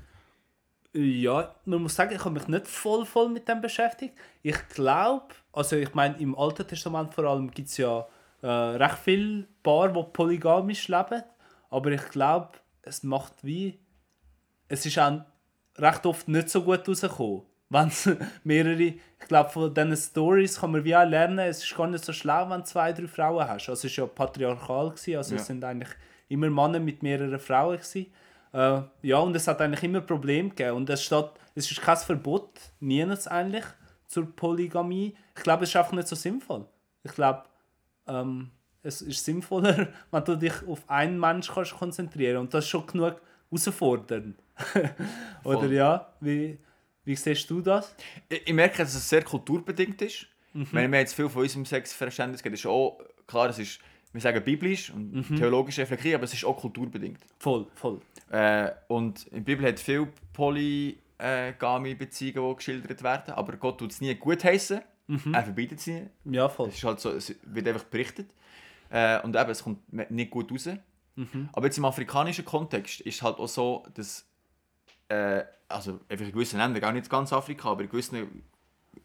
Ja, 0.94 1.54
man 1.66 1.82
muss 1.82 1.94
sagen, 1.96 2.16
ich 2.16 2.24
habe 2.24 2.32
mich 2.36 2.48
nicht 2.48 2.68
voll, 2.68 3.06
voll 3.06 3.28
mit 3.28 3.48
dem 3.50 3.60
beschäftigt. 3.60 4.14
Ich 4.44 4.56
glaube, 4.70 5.26
also 5.52 5.76
ich 5.76 5.94
meine, 5.94 6.18
im 6.20 6.38
Alten 6.38 6.66
Testament 6.66 7.14
vor 7.14 7.26
allem 7.26 7.52
gibt 7.52 7.68
es 7.68 7.76
ja 7.78 8.08
äh, 8.42 8.48
recht 8.48 9.00
viele 9.04 9.46
Paare, 9.62 9.92
die 9.92 10.04
polygamisch 10.14 10.88
leben. 10.88 11.22
Aber 11.70 11.92
ich 11.92 12.06
glaube, 12.12 12.52
es 12.82 13.04
macht 13.04 13.34
wie. 13.44 13.78
Es 14.70 14.86
ist 14.86 14.98
auch 14.98 15.20
recht 15.78 16.06
oft 16.06 16.30
nicht 16.30 16.50
so 16.50 16.64
gut 16.64 16.88
rausgekommen. 16.88 17.42
Wenn 17.70 17.88
es 17.88 18.10
mehrere. 18.44 18.82
Ich 18.82 19.28
glaube, 19.28 19.50
von 19.50 19.74
diesen 19.74 19.96
Stories 19.98 20.60
kann 20.60 20.72
man 20.72 20.84
wie 20.84 20.96
auch 20.96 21.08
lernen, 21.08 21.40
es 21.40 21.64
ist 21.64 21.76
gar 21.76 21.88
nicht 21.88 22.06
so 22.06 22.14
schlau, 22.14 22.48
wenn 22.50 22.60
du 22.60 22.66
zwei, 22.66 22.94
drei 22.94 23.08
Frauen 23.08 23.48
hast. 23.48 23.70
Also 23.70 23.88
es 23.88 23.98
war 23.98 24.06
ja 24.06 24.12
patriarchal, 24.14 24.90
gewesen, 24.92 25.16
also 25.18 25.36
Ja. 25.36 25.42
es 25.42 25.48
sind 25.48 25.64
eigentlich 25.64 25.90
immer 26.28 26.50
Männer 26.50 26.80
mit 26.80 27.02
mehreren 27.02 27.40
Frauen. 27.40 27.78
Gewesen. 27.78 28.08
Äh, 28.54 28.82
ja, 29.02 29.18
und 29.18 29.36
es 29.36 29.48
hat 29.48 29.62
eigentlich 29.62 29.84
immer 29.84 30.02
Probleme 30.02 30.50
gegeben. 30.50 30.78
Und 30.78 30.90
es, 30.90 31.04
steht, 31.04 31.26
es 31.56 31.70
ist 31.72 31.82
kein 31.82 31.98
Verbot, 31.98 32.52
nirgends 32.80 33.28
eigentlich, 33.28 33.66
zur 34.08 34.34
Polygamie. 34.36 35.16
Ich 35.36 35.44
glaube, 35.44 35.64
es 35.64 35.70
ist 35.70 35.76
einfach 35.76 35.94
nicht 35.94 36.08
so 36.08 36.16
sinnvoll. 36.16 36.66
Ich 37.04 37.12
glaube, 37.14 37.44
ähm, 38.08 38.52
es 38.84 39.02
ist 39.02 39.26
sinnvoller, 39.26 39.88
wenn 40.12 40.24
du 40.24 40.36
dich 40.36 40.54
auf 40.68 40.84
einen 40.88 41.20
Mensch 41.20 41.52
kannst 41.52 41.76
konzentrieren 41.76 42.38
Und 42.38 42.54
das 42.54 42.66
ist 42.66 42.70
schon 42.70 42.86
genug 42.86 43.20
herausfordernd. 43.50 44.36
Oder 45.44 45.68
ja, 45.68 46.14
wie, 46.22 46.60
wie 47.06 47.16
siehst 47.16 47.50
du 47.50 47.62
das? 47.62 47.96
Ich, 48.30 48.48
ich 48.48 48.54
merke, 48.54 48.78
dass 48.80 48.94
es 48.96 49.08
sehr 49.08 49.24
kulturbedingt 49.24 50.02
ist. 50.02 50.28
Mhm. 50.54 50.68
Wenn 50.72 50.92
wir 50.92 51.00
jetzt 51.00 51.14
viel 51.14 51.30
von 51.30 51.44
unserem 51.44 51.66
Sexverständnis 51.66 52.42
geht, 52.44 52.54
ist 52.54 52.66
auch 52.66 53.00
klar, 53.28 53.50
es 53.50 53.60
ist, 53.60 53.80
wir 54.14 54.22
sagen 54.22 54.44
biblisch 54.44 54.90
und 54.92 55.14
Mhm. 55.30 55.36
theologisch 55.38 55.78
reflektiert, 55.80 56.16
aber 56.16 56.24
es 56.24 56.34
ist 56.34 56.46
auch 56.46 56.58
kulturbedingt. 56.58 57.20
Voll, 57.40 57.68
voll. 57.76 58.00
Äh, 58.30 58.72
und 58.88 59.28
in 59.28 59.44
der 59.46 59.56
Bibel 59.56 59.66
hat 59.68 59.80
viele 59.80 60.08
polygame 61.18 61.96
Beziehungen, 61.96 62.50
die 62.52 62.56
geschildert 62.56 63.04
werden, 63.04 63.34
aber 63.34 63.58
Gott 63.58 63.78
tut 63.80 63.92
es 63.92 64.02
nie 64.02 64.14
gut 64.16 64.44
heißen. 64.44 64.82
Mhm. 65.08 65.34
Er 65.34 65.44
verbietet 65.44 65.80
es 65.80 65.88
nie. 65.88 66.08
Ja, 66.26 66.50
voll. 66.50 66.70
Es, 66.70 66.76
ist 66.76 66.84
halt 66.84 67.00
so, 67.00 67.12
es 67.12 67.36
wird 67.44 67.68
einfach 67.68 67.84
berichtet. 67.84 68.30
Äh, 68.90 69.22
und 69.22 69.36
eben, 69.36 69.50
es 69.50 69.64
kommt 69.64 69.80
nicht 70.12 70.32
gut 70.32 70.52
raus. 70.52 70.70
Mhm. 71.16 71.50
Aber 71.54 71.66
jetzt 71.68 71.78
im 71.78 71.86
afrikanischen 71.86 72.46
Kontext 72.46 73.02
ist 73.02 73.16
es 73.16 73.22
halt 73.22 73.38
auch 73.38 73.48
so, 73.48 73.86
dass 73.94 74.26
äh, 75.10 75.44
also 75.68 76.00
einfach 76.10 76.26
in 76.26 76.32
gewissen 76.32 76.58
Ländern, 76.60 76.84
auch 76.84 76.92
nicht 76.92 77.10
ganz 77.10 77.32
Afrika, 77.34 77.70
aber 77.72 77.84
in 77.84 77.90
gewissen 77.90 78.44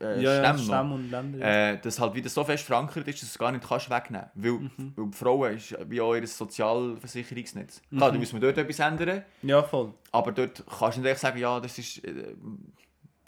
äh, 0.00 0.22
ja, 0.22 0.34
ja, 0.34 0.38
Stämmen 0.38 0.56
noch, 0.58 0.64
Stämme 0.74 0.94
und 0.94 1.10
Länder. 1.10 1.38
ja. 1.38 1.70
äh, 1.72 1.80
dass 1.80 1.98
halt 1.98 2.14
wieder 2.14 2.28
so 2.28 2.44
fest 2.44 2.64
verankert 2.64 3.06
ist, 3.08 3.22
dass 3.22 3.28
du 3.30 3.34
es 3.34 3.38
gar 3.38 3.52
nicht 3.52 3.66
kannst 3.66 3.90
wegnehmen 3.90 4.26
kannst. 4.32 4.44
Weil, 4.44 4.52
Mhm. 4.52 4.92
weil 4.96 5.06
die 5.10 5.16
Frauen 5.16 5.54
ist 5.56 5.76
wie 5.88 6.00
auch 6.00 6.14
ihr 6.14 6.26
Sozialversicherungsnetz. 6.26 7.82
Klar, 7.94 8.12
da 8.12 8.18
muss 8.18 8.32
man 8.32 8.40
dort 8.40 8.58
etwas 8.58 8.78
ändern, 8.78 9.22
ja, 9.42 9.62
voll. 9.62 9.92
aber 10.12 10.32
dort 10.32 10.64
kannst 10.78 10.98
du 10.98 11.02
nicht 11.02 11.18
sagen, 11.18 11.38
ja, 11.38 11.58
das 11.60 11.76
ist 11.78 12.04
äh, 12.04 12.34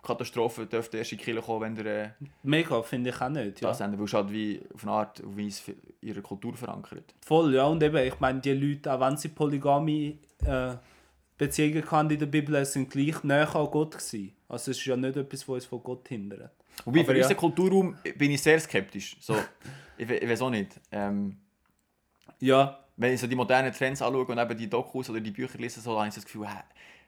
Katastrophe, 0.02 0.66
dürfte 0.66 0.98
erst 0.98 1.12
in 1.12 1.18
die 1.18 1.24
Kirche 1.24 1.42
kommen, 1.42 1.60
wenn 1.76 1.84
der 1.84 2.04
äh, 2.06 2.10
Mega, 2.42 2.82
finde 2.82 3.10
ich 3.10 3.20
auch 3.20 3.28
nicht. 3.28 3.60
Ja. 3.60 3.68
das 3.68 3.80
ändert. 3.80 4.00
Weil 4.00 4.06
es 4.06 4.12
halt 4.14 4.32
wie 4.32 4.60
auf 4.74 4.82
eine 4.82 4.92
Art 4.92 5.20
und 5.20 5.38
Weise 5.38 5.74
ihre 6.00 6.22
Kultur 6.22 6.54
verankert. 6.56 7.14
Voll, 7.24 7.54
ja. 7.54 7.64
Und 7.66 7.82
eben, 7.82 7.96
ich 8.04 8.18
meine, 8.18 8.40
die 8.40 8.52
Leute, 8.52 8.92
auch 8.92 9.00
wenn 9.00 9.16
sie 9.16 9.28
Polygamy 9.28 10.18
äh, 10.44 10.74
Beziehungen 11.46 11.90
hatten 11.90 12.10
in 12.10 12.18
der 12.18 12.26
Bibel, 12.26 12.64
sind 12.64 12.90
gleich 12.90 13.22
näher 13.24 13.54
an 13.56 13.70
Gott 13.70 13.92
gewesen. 13.92 14.32
Also 14.48 14.70
es 14.70 14.78
ist 14.78 14.84
ja 14.86 14.96
nicht 14.96 15.16
etwas, 15.16 15.48
was 15.48 15.54
uns 15.54 15.64
von 15.66 15.82
Gott 15.82 16.08
hindert. 16.08 16.52
Wobei, 16.84 17.00
Aber 17.00 17.06
für 17.08 17.16
ja. 17.16 17.22
unseren 17.22 17.36
Kulturraum 17.36 17.96
bin 18.16 18.30
ich 18.30 18.42
sehr 18.42 18.60
skeptisch. 18.60 19.16
So, 19.20 19.36
ich, 19.98 20.08
ich 20.08 20.28
weiß 20.28 20.42
auch 20.42 20.50
nicht. 20.50 20.80
Ähm, 20.90 21.36
Ja, 22.38 22.80
wenn 22.96 23.14
ich 23.14 23.20
so 23.20 23.26
die 23.26 23.36
modernen 23.36 23.72
Trends 23.72 24.02
anschaue 24.02 24.24
und 24.24 24.38
eben 24.38 24.56
die 24.56 24.68
Dokus 24.68 25.08
oder 25.10 25.20
die 25.20 25.30
Bücher 25.30 25.58
lese, 25.58 25.80
so, 25.80 25.96
habe 25.96 26.08
ich 26.08 26.14
so 26.14 26.20
das 26.20 26.26
Gefühl, 26.26 26.48
hä, 26.48 26.62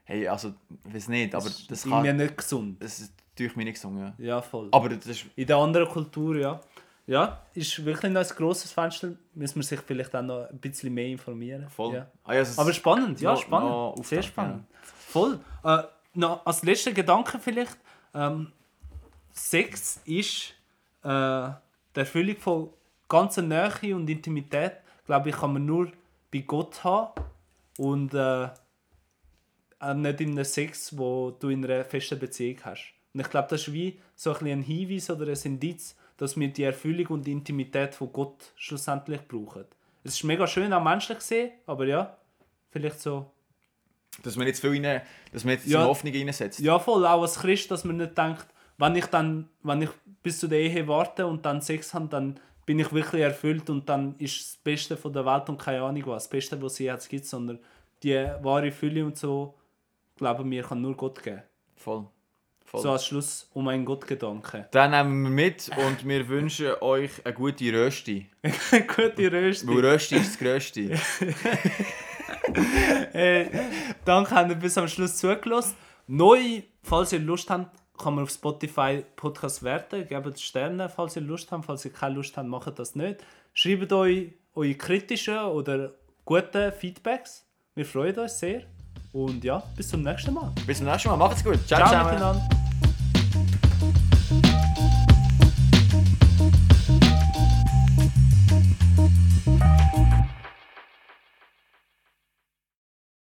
hey, 0.05 0.29
also, 0.29 0.55
ich 0.87 0.95
weiß 0.95 1.09
nicht, 1.09 1.35
aber 1.35 1.45
das 1.45 1.85
irgendwie 1.85 2.07
kann... 2.07 2.17
nicht 2.17 2.37
gesund. 2.37 2.83
Das 2.83 3.01
ist 3.01 3.13
durch 3.37 3.57
mich 3.57 3.65
nicht 3.67 3.75
gesungen. 3.75 4.15
Ja. 4.19 4.25
Ja, 4.25 4.43
voll. 4.43 4.69
Aber 4.71 4.89
das 4.89 5.07
ist... 5.07 5.27
In 5.35 5.47
der 5.47 5.57
anderen 5.57 5.89
Kultur, 5.89 6.37
ja. 6.37 6.61
Ja, 7.07 7.43
ist 7.53 7.85
wirklich 7.85 8.11
noch 8.11 8.23
ein 8.23 8.37
grosses 8.37 8.73
Fenster. 8.73 9.13
Müssen 9.35 9.57
wir 9.57 9.63
sich 9.63 9.81
vielleicht 9.81 10.15
auch 10.17 10.23
noch 10.23 10.49
ein 10.49 10.59
bisschen 10.59 10.93
mehr 10.93 11.07
informieren. 11.07 11.69
Voll. 11.69 11.95
Ja. 11.95 12.07
Ah, 12.25 12.35
ja, 12.35 12.45
Aber 12.57 12.73
spannend, 12.73 13.21
ja, 13.21 13.37
spannend. 13.37 13.69
noch 13.71 13.95
Sehr 14.03 14.21
Auftakt, 14.21 14.25
spannend. 14.25 14.65
Voll. 14.83 15.39
Äh, 15.65 15.83
noch 16.15 16.47
als 16.47 16.63
letzter 16.63 16.93
Gedanke 16.93 17.39
vielleicht. 17.39 17.77
Ähm, 18.15 18.53
Sex 19.33 20.01
ist 20.07 20.55
äh, 21.03 21.51
die 21.95 22.01
Erfüllung 22.01 22.37
von 22.39 22.71
ganzer 23.09 23.43
Nähe 23.43 23.95
und 23.95 24.09
Intimität, 24.09 24.73
glaube 25.07 25.29
ich, 25.29 25.37
kann 25.37 25.53
man 25.53 25.67
nur 25.67 25.91
bei 26.33 26.39
Gott 26.39 26.83
haben. 26.85 27.21
Und 27.77 28.15
äh, 28.15 28.49
auch 29.79 29.95
nicht 29.95 30.21
in 30.21 30.31
einem 30.31 30.45
Sex, 30.45 30.97
wo 30.97 31.33
du 31.33 31.51
in 31.51 31.65
einer 31.65 31.85
festen 31.85 32.19
Beziehung 32.19 32.59
hast. 32.65 32.95
Und 33.13 33.21
ich 33.21 33.29
glaube, 33.29 33.49
das 33.51 33.63
ist 33.63 33.73
wie 33.73 34.01
so 34.15 34.35
ein, 34.35 34.47
ein 34.47 34.63
Hinweis 34.63 35.11
oder 35.11 35.27
ein 35.27 35.39
Indiz, 35.45 35.97
dass 36.17 36.39
wir 36.39 36.49
die 36.49 36.63
Erfüllung 36.63 37.07
und 37.09 37.27
die 37.27 37.33
Intimität 37.33 37.95
von 37.95 38.13
Gott 38.13 38.53
schlussendlich 38.57 39.27
brauchen. 39.27 39.65
Es 40.05 40.15
ist 40.15 40.25
mega 40.25 40.47
schön, 40.47 40.73
auch 40.73 40.83
menschlich 40.83 41.19
gesehen, 41.19 41.53
aber 41.67 41.87
ja, 41.87 42.17
vielleicht 42.71 43.01
so. 43.01 43.31
Dass 44.23 44.37
man 44.37 44.47
jetzt 44.47 44.61
viel 44.61 44.71
rein, 44.71 45.03
dass 45.33 45.45
man 45.45 45.55
jetzt 45.55 45.67
Ja. 45.67 45.85
Hoffnung 45.85 46.15
reinsetzt. 46.15 46.61
Ja, 46.61 46.79
voll, 46.79 47.05
auch 47.07 47.23
als 47.23 47.37
Christ, 47.37 47.71
dass 47.71 47.85
man 47.85 47.97
nicht 47.97 48.17
denkt, 48.17 48.47
wenn 48.79 48.95
ich 48.97 49.07
dann, 49.07 49.49
wenn 49.63 49.83
ich 49.83 49.91
bis 50.23 50.41
zu 50.41 50.49
der 50.49 50.61
Ehe 50.61 50.87
warte 50.87 51.27
und 51.27 51.45
dann 51.45 51.61
Sex 51.61 51.95
habe, 51.95 52.09
dann 52.09 52.39
bin 52.67 52.79
ich 52.79 52.93
wirklich 52.93 53.23
erfüllt 53.23 53.69
und 53.71 53.89
dann 53.89 54.15
ist 54.19 54.39
das 54.39 54.57
Beste 54.63 54.97
von 54.97 55.13
der 55.13 55.27
Welt 55.27 55.49
und 55.49 55.59
keine 55.59 55.83
Ahnung 55.83 56.03
was, 56.07 56.25
das 56.25 56.31
Beste, 56.31 56.61
was 56.63 56.75
es 56.75 56.79
jetzt 56.81 57.09
gibt, 57.09 57.27
sondern 57.27 57.59
die 58.03 58.15
wahre 58.15 58.71
Fülle 58.71 59.05
und 59.05 59.17
so, 59.17 59.55
glauben 60.17 60.51
wir, 60.51 60.63
kann 60.63 60.81
nur 60.81 60.97
Gott 60.97 61.23
geben. 61.23 61.43
Voll. 61.77 62.07
Voll. 62.65 62.81
So 62.81 62.91
als 62.91 63.07
Schluss, 63.07 63.49
oh 63.55 63.61
mein 63.61 63.85
Gott, 63.85 64.07
Gedanke. 64.07 64.69
Den 64.73 64.91
nehmen 64.91 65.23
wir 65.25 65.31
mit 65.31 65.71
und 65.77 66.09
wir 66.09 66.29
wünschen 66.29 66.73
euch 66.81 67.25
eine 67.25 67.35
gute 67.35 67.73
Rösti. 67.73 68.27
Gute 68.97 69.31
Rösti. 69.31 69.69
Weil 69.69 69.87
Rösti 69.87 70.17
ist 70.17 70.33
das 70.33 70.39
Größte. 70.39 70.99
Äh, 73.13 73.47
danke, 74.05 74.35
habt 74.35 74.51
ihr 74.51 74.57
bis 74.57 74.79
am 74.79 74.89
Schluss 74.89 75.17
zugelassen. 75.17 75.77
Neu, 76.07 76.63
falls 76.83 77.13
ihr 77.13 77.21
Lust 77.21 77.51
habt, 77.51 77.77
kann 77.99 78.15
man 78.15 78.25
auf 78.25 78.31
Spotify 78.31 79.05
Podcast 79.17 79.63
werten. 79.63 80.07
Gebt 80.07 80.41
Sterne, 80.41 80.89
falls 80.89 81.17
ihr 81.17 81.23
Lust 81.23 81.51
habt. 81.53 81.65
Falls 81.65 81.85
ihr 81.85 81.93
keine 81.93 82.17
Lust 82.17 82.37
habt, 82.37 82.49
macht 82.49 82.79
das 82.79 82.95
nicht. 82.95 83.25
Schreibt 83.53 83.93
euch 83.93 84.33
eure 84.55 84.75
kritischen 84.75 85.39
oder 85.39 85.95
guten 86.25 86.73
Feedbacks. 86.73 87.47
Wir 87.75 87.85
freuen 87.85 88.19
uns 88.19 88.39
sehr. 88.39 88.74
Und 89.15 89.45
ja, 89.45 89.63
bis 89.77 89.89
zum 89.89 90.03
nächsten 90.03 90.35
Mal. 90.35 90.51
Bis 90.67 90.79
zum 90.79 90.89
nächsten 90.89 91.09
Mal. 91.09 91.17
Macht's 91.17 91.45
gut. 91.45 91.65
Ciao, 91.69 91.89
Ciao. 91.89 92.64